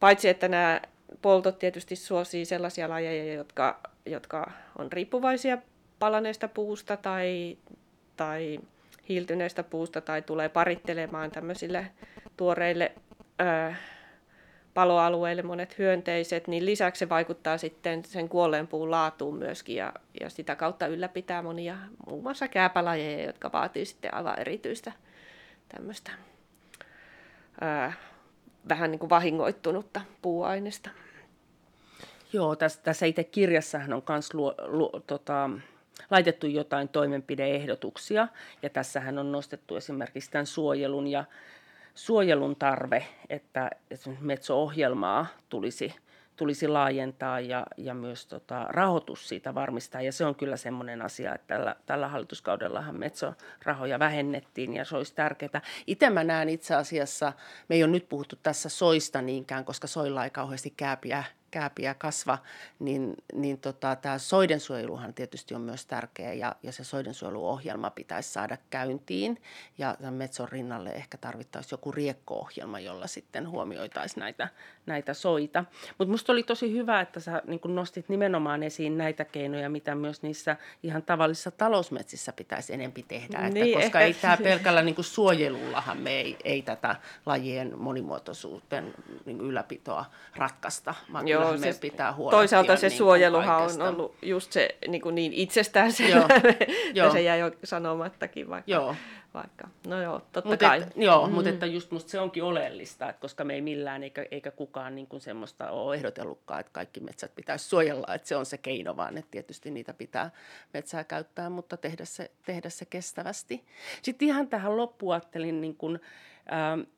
paitsi 0.00 0.28
että 0.28 0.48
nämä 0.48 0.80
poltot 1.22 1.58
tietysti 1.58 1.96
suosii 1.96 2.44
sellaisia 2.44 2.88
lajeja, 2.88 3.34
jotka 3.34 3.80
jotka 4.06 4.50
on 4.78 4.92
riippuvaisia 4.92 5.58
palaneesta 5.98 6.48
puusta 6.48 6.96
tai, 6.96 7.58
tai 8.16 8.60
hiiltyneestä 9.08 9.62
puusta 9.62 10.00
tai 10.00 10.22
tulee 10.22 10.48
parittelemaan 10.48 11.30
tämmöisille 11.30 11.86
tuoreille 12.36 12.92
ää, 13.38 13.76
paloalueille 14.74 15.42
monet 15.42 15.78
hyönteiset, 15.78 16.48
niin 16.48 16.66
lisäksi 16.66 16.98
se 16.98 17.08
vaikuttaa 17.08 17.58
sitten 17.58 18.04
sen 18.04 18.28
kuolleen 18.28 18.66
puun 18.66 18.90
laatuun 18.90 19.36
myöskin 19.38 19.76
ja, 19.76 19.92
ja 20.20 20.30
sitä 20.30 20.56
kautta 20.56 20.86
ylläpitää 20.86 21.42
monia 21.42 21.76
muun 22.06 22.22
muassa 22.22 22.48
kääpälajeja, 22.48 23.26
jotka 23.26 23.52
vaatii 23.52 23.84
sitten 23.84 24.14
aivan 24.14 24.40
erityistä 24.40 24.92
tämmöistä 25.68 26.10
vähän 28.68 28.90
niin 28.90 28.98
kuin 28.98 29.10
vahingoittunutta 29.10 30.00
puuainesta. 30.22 30.90
Joo, 32.32 32.56
tässä, 32.56 32.80
tässä 32.82 33.06
itse 33.06 33.24
kirjassahan 33.24 33.92
on 33.92 34.02
myös 34.08 34.30
tota, 35.06 35.50
laitettu 36.10 36.46
jotain 36.46 36.88
toimenpideehdotuksia, 36.88 38.28
ja 38.62 38.70
tässähän 38.70 39.18
on 39.18 39.32
nostettu 39.32 39.76
esimerkiksi 39.76 40.30
tämän 40.30 40.46
suojelun 40.46 41.06
ja 41.06 41.24
suojelun 41.94 42.56
tarve, 42.56 43.06
että 43.28 43.70
metso-ohjelmaa 44.20 45.26
tulisi, 45.48 45.94
tulisi 46.36 46.68
laajentaa 46.68 47.40
ja, 47.40 47.66
ja 47.76 47.94
myös 47.94 48.26
tota, 48.26 48.64
rahoitus 48.68 49.28
siitä 49.28 49.54
varmistaa. 49.54 50.00
Ja 50.00 50.12
se 50.12 50.24
on 50.24 50.34
kyllä 50.34 50.56
semmoinen 50.56 51.02
asia, 51.02 51.34
että 51.34 51.54
tällä, 51.54 51.76
tällä 51.86 52.08
hallituskaudellahan 52.08 52.98
metso-rahoja 52.98 53.98
vähennettiin 53.98 54.74
ja 54.74 54.84
se 54.84 54.96
olisi 54.96 55.14
tärkeää. 55.14 55.60
Itse 55.86 56.10
mä 56.10 56.24
näen 56.24 56.48
itse 56.48 56.74
asiassa, 56.74 57.32
me 57.68 57.76
ei 57.76 57.84
ole 57.84 57.92
nyt 57.92 58.08
puhuttu 58.08 58.36
tässä 58.42 58.68
soista 58.68 59.22
niinkään, 59.22 59.64
koska 59.64 59.86
soilla 59.86 60.24
ei 60.24 60.30
kauheasti 60.30 60.74
kääpiä 60.76 61.24
kääpiä 61.54 61.94
kasva, 61.94 62.38
niin, 62.78 63.14
niin 63.34 63.58
tota, 63.58 63.96
tämä 63.96 64.18
soidensuojeluhan 64.18 65.14
tietysti 65.14 65.54
on 65.54 65.60
myös 65.60 65.86
tärkeä 65.86 66.32
ja, 66.32 66.56
ja 66.62 66.72
se 66.72 66.84
soidensuojeluohjelma 66.84 67.90
pitäisi 67.90 68.32
saada 68.32 68.56
käyntiin. 68.70 69.42
Ja 69.78 69.96
Metson 70.10 70.48
rinnalle 70.48 70.90
ehkä 70.90 71.18
tarvittaisiin 71.18 71.72
joku 71.72 71.92
riekko-ohjelma, 71.92 72.80
jolla 72.80 73.06
sitten 73.06 73.48
huomioitaisiin 73.48 74.20
näitä, 74.20 74.48
näitä 74.86 75.14
soita. 75.14 75.64
Mutta 75.88 76.04
minusta 76.04 76.32
oli 76.32 76.42
tosi 76.42 76.72
hyvä, 76.72 77.00
että 77.00 77.20
sä 77.20 77.42
niin 77.46 77.60
nostit 77.64 78.08
nimenomaan 78.08 78.62
esiin 78.62 78.98
näitä 78.98 79.24
keinoja, 79.24 79.70
mitä 79.70 79.94
myös 79.94 80.22
niissä 80.22 80.56
ihan 80.82 81.02
tavallisissa 81.02 81.50
talousmetsissä 81.50 82.32
pitäisi 82.32 82.74
enempi 82.74 83.02
tehdä. 83.02 83.38
Että 83.38 83.50
niin, 83.50 83.74
koska 83.74 83.84
ehkä... 83.84 84.00
ei 84.00 84.14
tämä 84.14 84.36
pelkällä 84.36 84.82
niin 84.82 84.94
ylläpitollahan 85.74 85.98
me 85.98 86.10
ei, 86.10 86.36
ei 86.44 86.62
tätä 86.62 86.96
lajien 87.26 87.78
monimuotoisuuden 87.78 88.94
niin 89.24 89.40
ylläpitoa 89.40 90.04
ratkaista, 90.36 90.94
vaan 91.12 91.28
Joo, 91.28 91.43
kyllä 91.46 91.66
me 91.66 91.74
pitää 91.80 92.12
huolehtia. 92.12 92.38
Toisaalta 92.38 92.76
se 92.76 92.88
niin 92.88 92.98
suojeluhan 92.98 93.62
on 93.62 93.82
ollut 93.82 94.14
just 94.22 94.52
se 94.52 94.68
niin, 94.88 95.02
kuin 95.02 95.14
niin 95.14 95.32
itsestään 95.32 95.92
se, 95.92 96.08
Joo. 96.94 97.12
se 97.12 97.22
jäi 97.22 97.40
jo 97.40 97.50
sanomattakin 97.64 98.48
vaikka. 98.48 98.70
Joo. 98.70 98.94
Vaikka. 99.34 99.68
No 99.86 100.02
joo, 100.02 100.22
totta 100.32 100.50
mut 100.50 100.60
kai. 100.60 100.82
Et, 100.82 100.88
joo, 100.96 101.26
mm. 101.26 101.32
mutta 101.32 101.50
että 101.50 101.66
just 101.66 101.90
musta 101.90 102.10
se 102.10 102.20
onkin 102.20 102.42
oleellista, 102.42 103.08
että 103.08 103.20
koska 103.20 103.44
me 103.44 103.54
ei 103.54 103.60
millään 103.60 104.02
eikä, 104.02 104.26
eikä 104.30 104.50
kukaan 104.50 104.94
niin 104.94 105.06
kuin 105.06 105.20
semmoista 105.20 105.70
ole 105.70 105.96
ehdotellutkaan, 105.96 106.60
että 106.60 106.72
kaikki 106.72 107.00
metsät 107.00 107.34
pitäisi 107.34 107.68
suojella, 107.68 108.14
että 108.14 108.28
se 108.28 108.36
on 108.36 108.46
se 108.46 108.58
keino, 108.58 108.96
vaan 108.96 109.18
että 109.18 109.30
tietysti 109.30 109.70
niitä 109.70 109.94
pitää 109.94 110.30
metsää 110.74 111.04
käyttää, 111.04 111.50
mutta 111.50 111.76
tehdä 111.76 112.04
se, 112.04 112.30
tehdä 112.46 112.70
se 112.70 112.84
kestävästi. 112.84 113.64
Sitten 114.02 114.28
ihan 114.28 114.48
tähän 114.48 114.76
loppuun 114.76 115.14
ajattelin, 115.14 115.60
niin 115.60 115.76
kuin, 115.76 116.00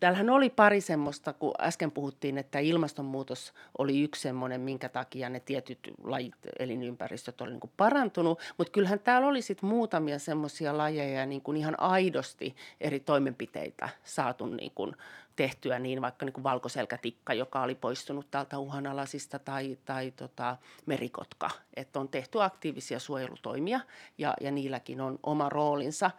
täällähän 0.01 0.31
oli 0.31 0.51
pari 0.51 0.81
semmoista, 0.81 1.33
kun 1.33 1.55
äsken 1.61 1.91
puhuttiin, 1.91 2.39
että 2.39 2.59
ilmastonmuutos 2.59 3.53
oli 3.79 4.03
yksi 4.03 4.23
semmoinen, 4.23 4.61
minkä 4.61 4.89
takia 4.89 5.29
ne 5.29 5.41
tietyt 5.41 5.79
lajit, 6.05 6.35
elinympäristöt 6.59 7.41
oli 7.41 7.51
niin 7.51 7.73
parantunut, 7.77 8.41
mutta 8.59 8.73
kyllähän 8.73 9.01
täällä 9.01 9.29
oli 9.29 9.43
sitten 9.43 9.69
muutamia 9.69 10.19
semmoisia 10.19 10.77
lajeja 10.79 11.27
niin 11.27 11.43
kuin 11.43 11.57
ihan 11.57 11.81
aidosti 11.81 12.57
eri 12.81 13.01
toimenpiteitä 13.01 13.89
saatu 14.05 14.47
niin 14.47 14.73
kuin 14.75 14.97
tehtyä, 15.37 15.79
niin 15.79 16.03
vaikka 16.03 16.27
niin 16.27 16.33
kuin 16.33 16.45
valkoselkätikka, 16.45 17.35
joka 17.35 17.63
oli 17.63 17.75
poistunut 17.75 18.31
täältä 18.31 18.59
uhanalaisista, 18.59 19.39
tai, 19.39 19.79
tai 19.85 20.11
tota, 20.11 20.57
merikotka, 20.87 21.51
että 21.77 22.01
on 22.01 22.09
tehty 22.09 22.43
aktiivisia 22.43 22.99
suojelutoimia 22.99 23.81
ja, 24.19 24.35
ja 24.41 24.51
niilläkin 24.51 25.01
on 25.01 25.19
oma 25.23 25.49
roolinsa 25.49 26.11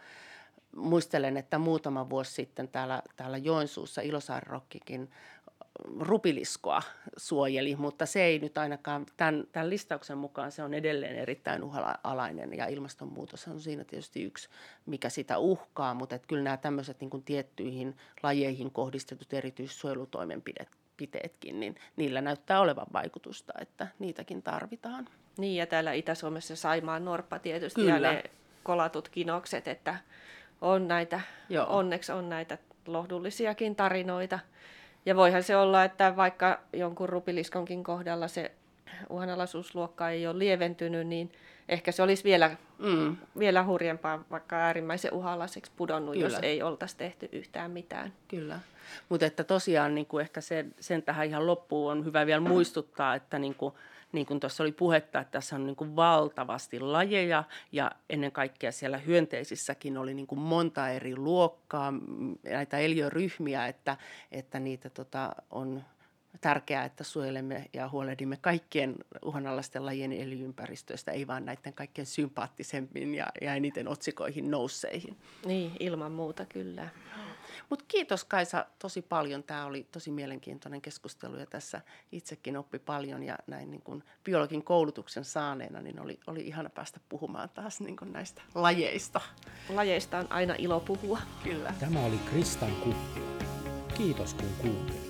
muistelen, 0.76 1.36
että 1.36 1.58
muutama 1.58 2.10
vuosi 2.10 2.32
sitten 2.32 2.68
täällä, 2.68 3.02
täällä 3.16 3.36
Joensuussa 3.36 4.00
Ilosaarrokkikin 4.00 5.10
rupiliskoa 6.00 6.82
suojeli, 7.16 7.76
mutta 7.76 8.06
se 8.06 8.22
ei 8.22 8.38
nyt 8.38 8.58
ainakaan, 8.58 9.06
tämän, 9.16 9.44
tämän 9.52 9.70
listauksen 9.70 10.18
mukaan 10.18 10.52
se 10.52 10.62
on 10.62 10.74
edelleen 10.74 11.16
erittäin 11.16 11.62
uhala-alainen 11.62 12.56
ja 12.56 12.66
ilmastonmuutos 12.66 13.48
on 13.48 13.60
siinä 13.60 13.84
tietysti 13.84 14.22
yksi, 14.22 14.48
mikä 14.86 15.08
sitä 15.08 15.38
uhkaa, 15.38 15.94
mutta 15.94 16.14
että 16.14 16.28
kyllä 16.28 16.42
nämä 16.42 16.56
tämmöiset 16.56 17.00
niin 17.00 17.22
tiettyihin 17.24 17.96
lajeihin 18.22 18.70
kohdistetut 18.70 19.32
erityissuojelutoimenpiteetkin, 19.32 21.60
niin 21.60 21.76
niillä 21.96 22.20
näyttää 22.20 22.60
olevan 22.60 22.86
vaikutusta, 22.92 23.52
että 23.60 23.86
niitäkin 23.98 24.42
tarvitaan. 24.42 25.08
Niin 25.36 25.56
ja 25.56 25.66
täällä 25.66 25.92
Itä-Suomessa 25.92 26.56
Saimaan 26.56 27.04
norppa 27.04 27.38
tietysti 27.38 27.80
kyllä. 27.80 27.94
ja 27.94 28.12
ne 28.12 28.22
kolatut 28.62 29.08
kinokset, 29.08 29.68
että 29.68 29.98
on 30.60 30.88
näitä, 30.88 31.20
Joo. 31.48 31.66
onneksi 31.68 32.12
on 32.12 32.28
näitä 32.28 32.58
lohdullisiakin 32.86 33.76
tarinoita. 33.76 34.38
Ja 35.06 35.16
voihan 35.16 35.42
se 35.42 35.56
olla, 35.56 35.84
että 35.84 36.16
vaikka 36.16 36.60
jonkun 36.72 37.08
rupiliskonkin 37.08 37.84
kohdalla 37.84 38.28
se 38.28 38.52
uhanalaisuusluokka 39.10 40.10
ei 40.10 40.26
ole 40.26 40.38
lieventynyt, 40.38 41.06
niin 41.06 41.32
ehkä 41.68 41.92
se 41.92 42.02
olisi 42.02 42.24
vielä, 42.24 42.56
mm. 42.78 43.16
vielä 43.38 43.64
hurjempaa, 43.64 44.24
vaikka 44.30 44.56
äärimmäisen 44.56 45.12
uhalaiseksi 45.12 45.72
pudonnut, 45.76 46.14
Kyllä. 46.14 46.26
jos 46.26 46.38
ei 46.42 46.62
oltaisi 46.62 46.96
tehty 46.96 47.28
yhtään 47.32 47.70
mitään. 47.70 48.12
Kyllä. 48.28 48.60
Mutta 49.08 49.26
että 49.26 49.44
tosiaan 49.44 49.94
niin 49.94 50.06
kuin 50.06 50.22
ehkä 50.22 50.40
sen, 50.40 50.74
sen 50.80 51.02
tähän 51.02 51.26
ihan 51.26 51.46
loppuun 51.46 51.92
on 51.92 52.04
hyvä 52.04 52.26
vielä 52.26 52.40
muistuttaa, 52.40 53.14
että 53.14 53.38
niin 53.38 53.54
kuin, 53.54 53.74
niin 54.12 54.26
kuin 54.26 54.40
tuossa 54.40 54.62
oli 54.62 54.72
puhetta, 54.72 55.20
että 55.20 55.30
tässä 55.30 55.56
on 55.56 55.66
niin 55.66 55.76
kuin 55.76 55.96
valtavasti 55.96 56.80
lajeja 56.80 57.44
ja 57.72 57.92
ennen 58.10 58.32
kaikkea 58.32 58.72
siellä 58.72 58.98
hyönteisissäkin 58.98 59.98
oli 59.98 60.14
niin 60.14 60.26
kuin 60.26 60.38
monta 60.38 60.88
eri 60.88 61.16
luokkaa, 61.16 61.92
näitä 62.44 62.78
eliöryhmiä, 62.78 63.66
että, 63.66 63.96
että 64.32 64.60
niitä 64.60 64.90
tota, 64.90 65.32
on 65.50 65.84
tärkeää, 66.40 66.84
että 66.84 67.04
suojelemme 67.04 67.64
ja 67.72 67.88
huolehdimme 67.88 68.36
kaikkien 68.36 68.94
uhanalaisten 69.24 69.86
lajien 69.86 70.12
eliympäristöistä, 70.12 71.12
ei 71.12 71.26
vaan 71.26 71.44
näiden 71.44 71.72
kaikkein 71.74 72.06
sympaattisemmin 72.06 73.14
ja, 73.14 73.26
ja 73.40 73.54
eniten 73.54 73.88
otsikoihin 73.88 74.50
nousseihin. 74.50 75.16
Niin, 75.46 75.72
ilman 75.80 76.12
muuta 76.12 76.44
kyllä. 76.44 76.88
Mutta 77.70 77.84
kiitos 77.88 78.24
Kaisa 78.24 78.66
tosi 78.78 79.02
paljon. 79.02 79.42
Tämä 79.42 79.66
oli 79.66 79.86
tosi 79.92 80.10
mielenkiintoinen 80.10 80.80
keskustelu 80.80 81.36
ja 81.36 81.46
tässä 81.46 81.80
itsekin 82.12 82.56
oppi 82.56 82.78
paljon 82.78 83.22
ja 83.22 83.38
näin 83.46 83.70
niin 83.70 83.82
kuin 83.82 84.04
biologin 84.24 84.64
koulutuksen 84.64 85.24
saaneena 85.24 85.82
niin 85.82 86.00
oli, 86.00 86.20
oli 86.26 86.46
ihana 86.46 86.70
päästä 86.70 87.00
puhumaan 87.08 87.48
taas 87.48 87.80
niin 87.80 87.96
kuin 87.96 88.12
näistä 88.12 88.42
lajeista. 88.54 89.20
Lajeista 89.68 90.18
on 90.18 90.32
aina 90.32 90.54
ilo 90.58 90.80
puhua. 90.80 91.18
Kyllä. 91.44 91.74
Tämä 91.80 92.00
oli 92.00 92.18
Kristan 92.30 92.72
kuppi. 92.72 93.20
Kiitos 93.96 94.34
kun 94.34 94.50
kuuntelit. 94.58 95.07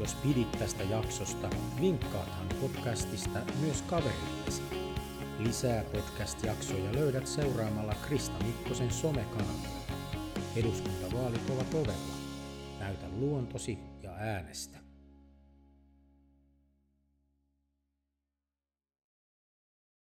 Jos 0.00 0.14
pidit 0.14 0.52
tästä 0.52 0.82
jaksosta, 0.82 1.50
vinkkaathan 1.80 2.46
podcastista 2.60 3.38
myös 3.60 3.82
kaverillesi. 3.82 4.62
Lisää 5.38 5.84
podcast-jaksoja 5.84 6.92
löydät 6.94 7.26
seuraamalla 7.26 7.94
Krista 8.08 8.44
Mikkosen 8.44 8.90
somekanavia. 8.90 9.70
Eduskuntavaalit 10.56 11.50
ovat 11.50 11.74
ovella. 11.74 12.14
Näytä 12.78 13.06
luontosi 13.08 13.78
ja 14.02 14.10
äänestä. 14.12 14.85